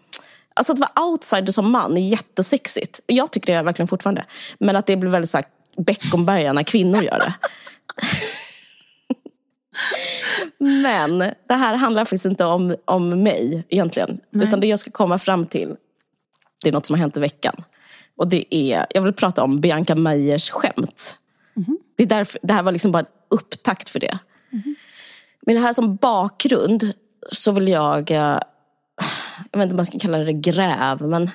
[0.54, 3.00] Alltså att vara outsider som man är jättesexigt.
[3.06, 4.24] Jag tycker det verkligen fortfarande.
[4.58, 7.34] Men att det blir väldigt så här Beckomberga när kvinnor gör det.
[10.64, 14.20] Men det här handlar faktiskt inte om, om mig egentligen.
[14.32, 15.76] Utan det jag ska komma fram till,
[16.62, 17.64] det är något som har hänt i veckan.
[18.22, 21.16] Och det är, jag vill prata om Bianca Meyers skämt.
[21.96, 24.18] Det, är därför, det här var liksom bara en upptakt för det.
[25.46, 26.92] Med det här som bakgrund
[27.32, 28.16] så vill jag, eh,
[29.50, 31.28] jag vet inte om man ska kalla det gräv, men,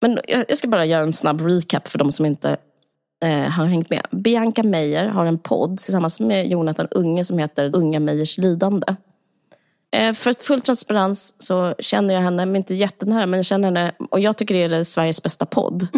[0.00, 2.56] men jag jag ska bara göra en snabb recap för de som inte
[3.24, 4.06] eh, har hängt med.
[4.10, 8.96] Bianca Meyer har en podd tillsammans med Jonathan Unge som heter Unga Meyers lidande.
[9.92, 13.92] Eh, för full transparens så känner jag henne, men inte jättenära, men jag känner henne
[14.10, 15.88] och jag tycker det är Sveriges bästa podd.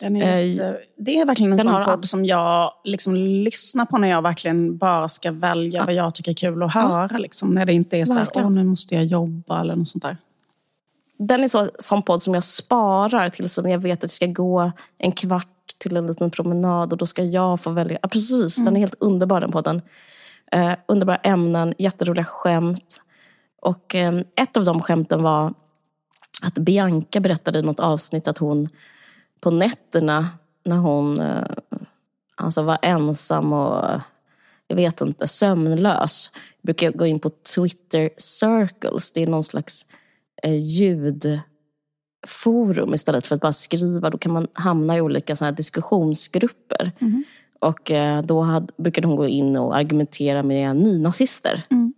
[0.00, 3.98] Den är Eh, jätte, det är verkligen en sån podd som jag liksom lyssnar på
[3.98, 7.18] när jag verkligen bara ska välja vad jag tycker är kul att höra.
[7.18, 10.02] Liksom, när det inte är så här, åh nu måste jag jobba eller något sånt
[10.02, 10.16] där.
[11.18, 14.26] Den är så, sån podd som jag sparar till som jag vet att jag ska
[14.26, 15.46] gå en kvart
[15.78, 17.98] till en liten promenad och då ska jag få välja.
[18.02, 19.82] Ja, precis, den är helt underbar den podden.
[20.52, 23.02] Eh, underbara ämnen, jätteroliga skämt.
[23.66, 25.54] Och eh, ett av de skämten var
[26.42, 28.68] att Bianca berättade i något avsnitt att hon
[29.40, 30.28] på nätterna
[30.64, 31.44] när hon eh,
[32.34, 34.00] alltså var ensam och
[34.66, 36.30] jag vet inte, sömnlös
[36.62, 39.12] brukar jag gå in på Twitter Circles.
[39.12, 39.86] Det är någon slags
[40.42, 41.44] eh, ljudforum
[42.94, 44.10] istället för att bara skriva.
[44.10, 46.92] Då kan man hamna i olika såna diskussionsgrupper.
[47.60, 51.62] Och eh, då hade, brukade hon gå in och argumentera med nynazister.
[51.70, 51.94] Mm.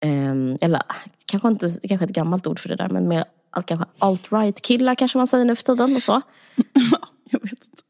[0.00, 0.82] Ehm, eller
[1.26, 5.18] kanske inte kanske ett gammalt ord för det där, men med all- kanske alt-right-killar kanske
[5.18, 5.96] man säger nu för tiden.
[5.96, 6.20] Och så.
[7.30, 7.82] Jag vet inte.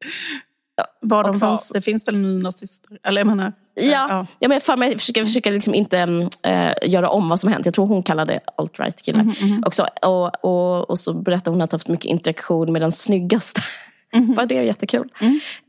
[1.00, 1.61] Vad de sen var.
[1.72, 2.98] Det finns väl nynazister?
[3.02, 3.52] Eller jag menar...
[3.74, 4.48] Ja, ja.
[4.48, 7.66] men för mig, jag försöker, försöker liksom inte äh, göra om vad som hänt.
[7.66, 9.26] Jag tror hon kallade alt-right killar.
[9.66, 13.61] Också, och, och, och så berättade hon att hon haft mycket interaktion med den snyggaste.
[14.36, 15.08] Bara det är jättekul.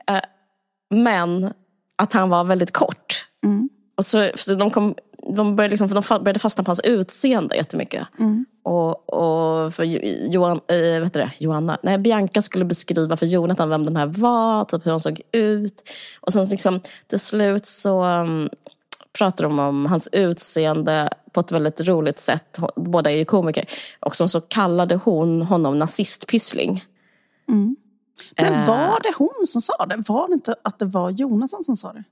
[0.07, 0.19] Eh,
[0.89, 1.53] men
[1.95, 3.25] att han var väldigt kort.
[3.43, 3.69] Mm.
[3.97, 4.95] Och så, så de, kom,
[5.35, 8.07] de, började liksom, de började fastna på hans utseende jättemycket.
[8.63, 13.25] Och, och för Jo- Johan, äh, vet du det, Johanna, nej, Bianca skulle beskriva för
[13.25, 15.89] Jonathan vem den här var, typ hur hon såg ut.
[16.21, 18.49] Och sen liksom, till slut så um,
[19.17, 22.59] pratar de om hans utseende på ett väldigt roligt sätt.
[22.75, 23.65] Båda är ju komiker.
[23.99, 26.83] Och sen så kallade hon honom nazistpyssling.
[28.37, 30.03] Men var det hon som sa det?
[30.07, 32.03] Var det inte att det var Jonathan som sa det?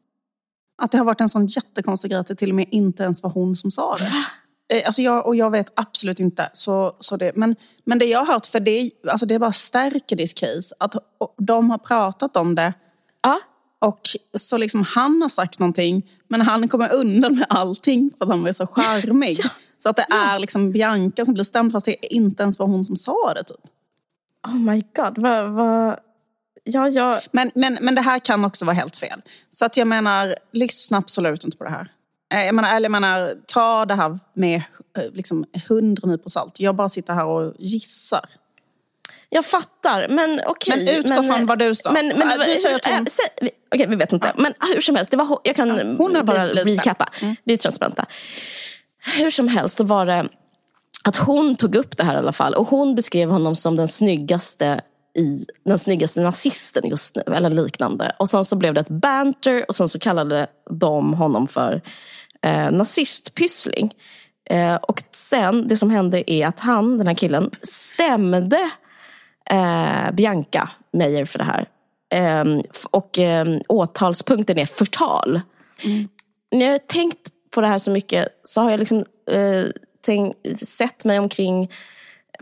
[0.79, 3.23] Att det har varit en sån jättekonstig grej att det till och med inte ens
[3.23, 4.05] var hon som sa det.
[4.75, 6.49] Eh, Alltså jag, och jag vet absolut inte.
[6.53, 10.15] Så, så det, men, men det jag har hört, för det, alltså det bara stärker
[10.15, 10.75] ditt case.
[10.79, 10.95] Att
[11.37, 12.73] de har pratat om det
[13.21, 13.39] Ja,
[13.79, 14.01] och
[14.37, 18.47] så liksom han har sagt någonting men han kommer undan med allting för att han
[18.47, 19.37] är så charmig.
[19.81, 22.85] Så att det är liksom Bianca som blir stämd fast det inte ens var hon
[22.85, 23.43] som sa det.
[23.43, 23.57] Typ.
[24.47, 25.17] oh my god.
[25.17, 25.99] Vad, vad...
[26.73, 27.21] Ja, ja.
[27.31, 29.21] Men, men, men det här kan också vara helt fel.
[29.49, 31.87] Så att jag menar, lyssna absolut inte på det här.
[32.33, 34.55] Eh, Jag menar, eller jag menar, ta det här med
[34.97, 36.59] eh, liksom, hundra nypor salt.
[36.59, 38.25] Jag bara sitter här och gissar.
[39.29, 40.85] Jag fattar, men okej.
[40.85, 41.91] Men utgå från vad du sa.
[41.91, 44.33] Men, men, Ja, du säger att hon- äh, säg- vi- Okej, vet inte.
[44.37, 47.05] Men hur som helst, det var, jag kan Ja, hon har bara recappa.
[47.43, 48.05] Vi är transparenta.
[49.17, 50.27] Hur som helst, då var det
[51.03, 52.53] att hon tog upp det här i alla fall.
[52.53, 54.81] Och hon beskrev honom som den snyggaste
[55.15, 58.15] i den snyggaste nazisten just nu, eller liknande.
[58.19, 61.81] Och sen så blev det ett banter och sen så kallade de honom för
[62.41, 63.93] eh, nazistpyssling.
[64.49, 68.69] Eh, och sen, det som hände är att han, den här killen, stämde
[69.49, 71.65] eh, Bianca Meyer för det här.
[72.13, 75.41] Eh, och eh, åtalspunkten är förtal.
[76.51, 78.97] När jag har tänkt på det här så mycket så har jag liksom
[79.31, 79.65] eh,
[80.01, 81.71] tänk, sett mig omkring,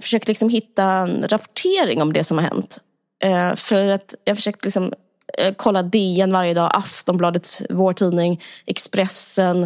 [0.01, 2.77] försökt liksom hitta en rapportering om det som har hänt.
[3.23, 4.93] Eh, för att jag har försökt liksom,
[5.37, 9.63] eh, kolla DN varje dag, Aftonbladet, vår tidning, Expressen.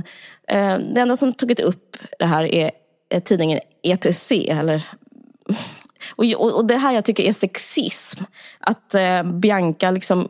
[0.48, 2.72] Eh, det enda som tagit upp det här är
[3.10, 4.88] eh, tidningen ETC, eller
[6.16, 8.24] och, och, och det här jag tycker är sexism.
[8.60, 10.30] Att eh, Bianca liksom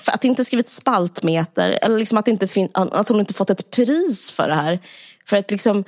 [0.00, 3.70] för att inte skrivit spaltmeter eller liksom att, inte fin- att hon inte fått ett
[3.70, 4.78] pris för det här.
[5.26, 5.84] För att, liksom,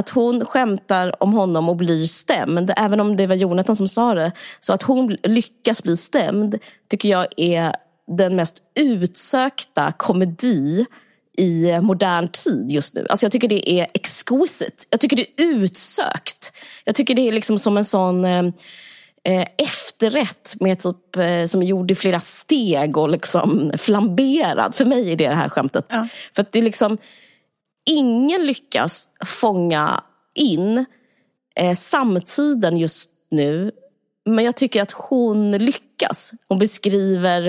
[0.00, 4.14] att hon skämtar om honom och blir stämd, även om det var Jonathan som sa
[4.14, 4.32] det.
[4.60, 7.72] Så att hon lyckas bli stämd tycker jag är
[8.18, 10.86] den mest utsökta komedi
[11.38, 13.06] i modern tid just nu.
[13.08, 14.84] Alltså jag tycker det är exquisite.
[14.90, 16.52] Jag tycker det är utsökt.
[16.84, 18.44] Jag tycker det är liksom som en sån eh,
[19.24, 24.74] eh, efterrätt med typ, eh, som är gjord i flera steg och liksom flamberad.
[24.74, 25.86] För mig är det det här skämtet.
[25.88, 26.08] Ja.
[26.34, 26.98] För att det är liksom,
[27.90, 30.84] ingen lyckas fånga in
[31.56, 33.70] eh, samtiden just nu.
[34.24, 36.32] Men jag tycker att hon lyckas.
[36.48, 37.48] Hon beskriver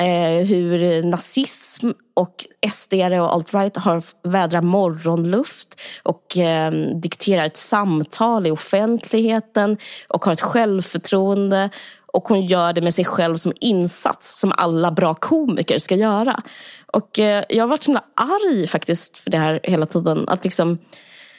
[0.00, 6.72] eh, hur nazism och SD och alt-right har vädrar morgonluft och eh,
[7.02, 11.70] dikterar ett samtal i offentligheten och har ett självförtroende
[12.14, 16.42] och hon gör det med sig själv som insats, som alla bra komiker ska göra.
[16.86, 20.28] Och eh, jag har varit så himla arg faktiskt för det här hela tiden.
[20.28, 20.78] Att liksom,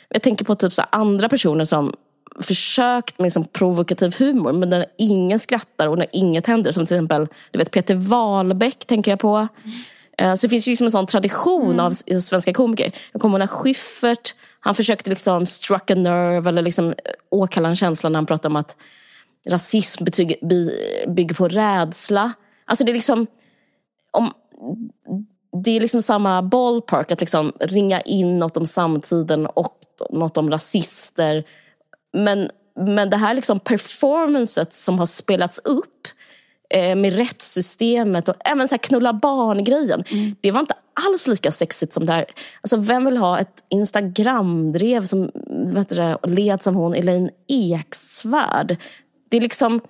[0.09, 1.93] jag tänker på typ så andra personer som
[2.39, 6.71] försökt med liksom provokativ humor men när ingen skrattar och när inget händer.
[6.71, 9.47] Som till exempel du vet, Peter Wahlbeck tänker jag på.
[10.17, 10.37] Mm.
[10.37, 11.85] Så det finns ju liksom en sån tradition mm.
[11.85, 12.91] av svenska komiker.
[13.11, 16.93] Jag kommer ihåg när Schyffert, han försökte liksom struck a nerve eller liksom
[17.29, 18.77] åkalla en känsla när han pratade om att
[19.49, 20.39] rasism betyg,
[21.07, 22.33] bygger på rädsla.
[22.65, 23.27] Alltså det är liksom
[24.11, 24.33] om,
[25.63, 29.77] det är liksom samma ballpark att liksom ringa in något om samtiden och
[30.09, 31.43] något om rasister
[32.15, 36.07] men, men det här liksom performancet som har spelats upp
[36.69, 40.03] eh, med rättssystemet och även så här knulla barn-grejen.
[40.11, 40.35] Mm.
[40.41, 40.75] Det var inte
[41.07, 42.25] alls lika sexigt som det här.
[42.61, 45.31] Alltså, vem vill ha ett Instagram-drev som
[45.73, 48.77] vet du, leds av hon Elaine Eksvärd?
[49.35, 49.81] Det är liksom...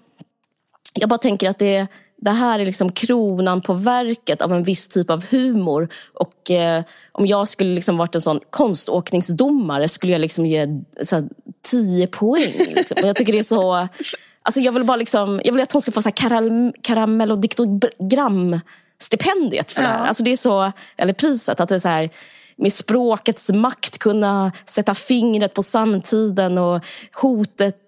[0.94, 1.88] Jag bara tänker att det
[2.18, 5.90] det här är liksom kronan på verket av en viss typ av humor.
[6.14, 10.68] Och eh, om jag skulle liksom varit en sån konståkningsdomare skulle jag liksom ge
[11.02, 11.28] så
[11.72, 12.54] tio poäng.
[12.76, 12.98] Liksom.
[13.04, 13.88] jag tycker det är så...
[14.42, 17.40] Alltså jag vill bara liksom, jag vill att hon ska få så karam, karamell och
[17.40, 18.60] diktogram
[19.00, 19.88] stipendiet för ja.
[19.88, 20.06] det här.
[20.06, 22.10] Alltså det är så, eller priset, att det är så här
[22.56, 27.85] med språkets makt kunna sätta fingret på samtiden och hotet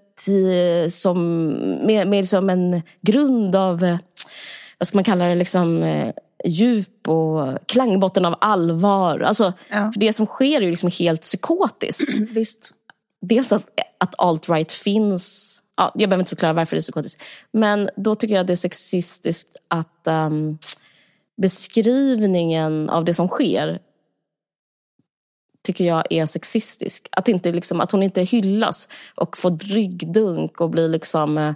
[0.89, 1.43] som,
[1.85, 3.97] med, med som en grund av
[4.77, 6.13] vad ska man kalla det, liksom, eh,
[6.45, 9.19] djup och klangbotten av allvar.
[9.19, 9.91] Alltså, ja.
[9.91, 12.19] för det som sker är ju liksom helt psykotiskt.
[12.31, 12.71] Visst.
[13.21, 13.65] Dels att,
[13.97, 15.59] att alt-right finns.
[15.77, 17.23] Ja, jag behöver inte förklara varför det är psykotiskt.
[17.51, 20.57] Men då tycker jag att det är sexistiskt att um,
[21.41, 23.79] beskrivningen av det som sker
[25.67, 27.07] tycker jag är sexistisk.
[27.11, 31.53] Att, inte liksom, att hon inte hyllas och får ryggdunk och blir liksom eh,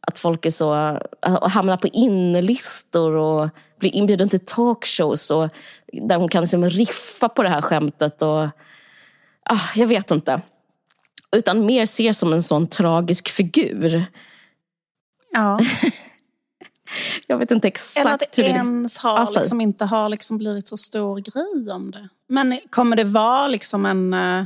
[0.00, 0.98] att folk är så,
[1.40, 3.48] och hamnar på inlistor och
[3.78, 5.48] blir inbjuden till talkshows och
[5.92, 8.22] där hon kan liksom riffa på det här skämtet.
[8.22, 8.48] Och,
[9.42, 10.40] ah, jag vet inte.
[11.36, 14.04] Utan mer ser som en sån tragisk figur.
[15.32, 15.60] Ja.
[17.26, 19.38] jag vet inte exakt Eller att det ens har, alltså.
[19.40, 22.08] liksom, inte har liksom blivit så stor grej om det.
[22.26, 24.14] Men kommer det vara liksom en...
[24.14, 24.44] Eh,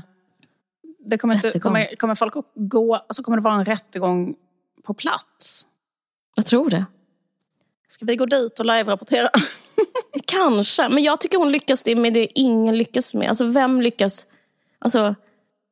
[1.06, 2.94] det kommer, inte, kommer, kommer folk att gå...
[2.94, 4.34] Alltså kommer det vara en rättegång
[4.82, 5.66] på plats?
[6.36, 6.84] Jag tror det.
[7.88, 9.30] Ska vi gå dit och live-rapportera?
[10.24, 13.28] Kanske, men jag tycker hon lyckas det med det ingen lyckas med.
[13.28, 14.26] Alltså vem lyckas
[14.78, 15.14] alltså,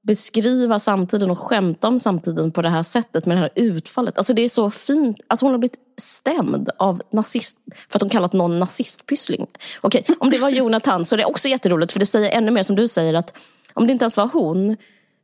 [0.03, 4.19] beskriva samtiden och skämta om samtiden på det här sättet med det här utfallet?
[4.19, 5.17] Alltså det är så fint.
[5.27, 9.47] Alltså hon har blivit stämd av nazist för att hon kallat någon nazistpyssling.
[9.81, 12.63] Okej, om det var Jonathan så är det också jätteroligt för det säger ännu mer
[12.63, 13.39] som du säger att
[13.75, 14.77] om det inte ens var hon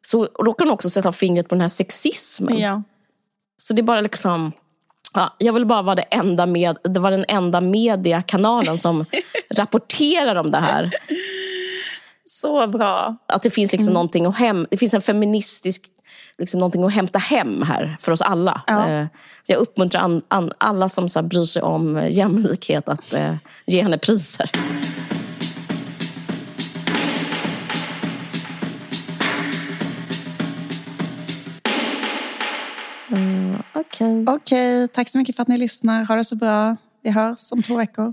[0.03, 2.59] så råkar hon också sätta fingret på den här sexismen.
[2.59, 2.83] Ja.
[3.57, 4.53] Så det är bara liksom...
[5.14, 9.05] Ja, jag vill bara vara det enda med, det var den enda mediekanalen som
[9.55, 10.91] rapporterar om det här.
[12.41, 13.16] Så bra.
[13.26, 13.95] Att det finns liksom mm.
[13.95, 15.82] någonting att hem, det finns en feministisk
[16.39, 18.62] liksom någonting att hämta hem här för oss alla.
[18.66, 18.89] Ja.
[18.89, 19.07] Eh,
[19.43, 23.34] så jag uppmuntrar an, an, alla som så bryr sig om jämlikhet att eh,
[23.66, 24.51] ge henne priser.
[33.74, 34.22] Okej.
[34.22, 34.34] Okay.
[34.34, 34.89] okay.
[34.89, 36.05] Tack så mycket för att ni lyssnar.
[36.05, 36.76] Ha det så bra.
[37.03, 38.12] Vi hörs om två veckor.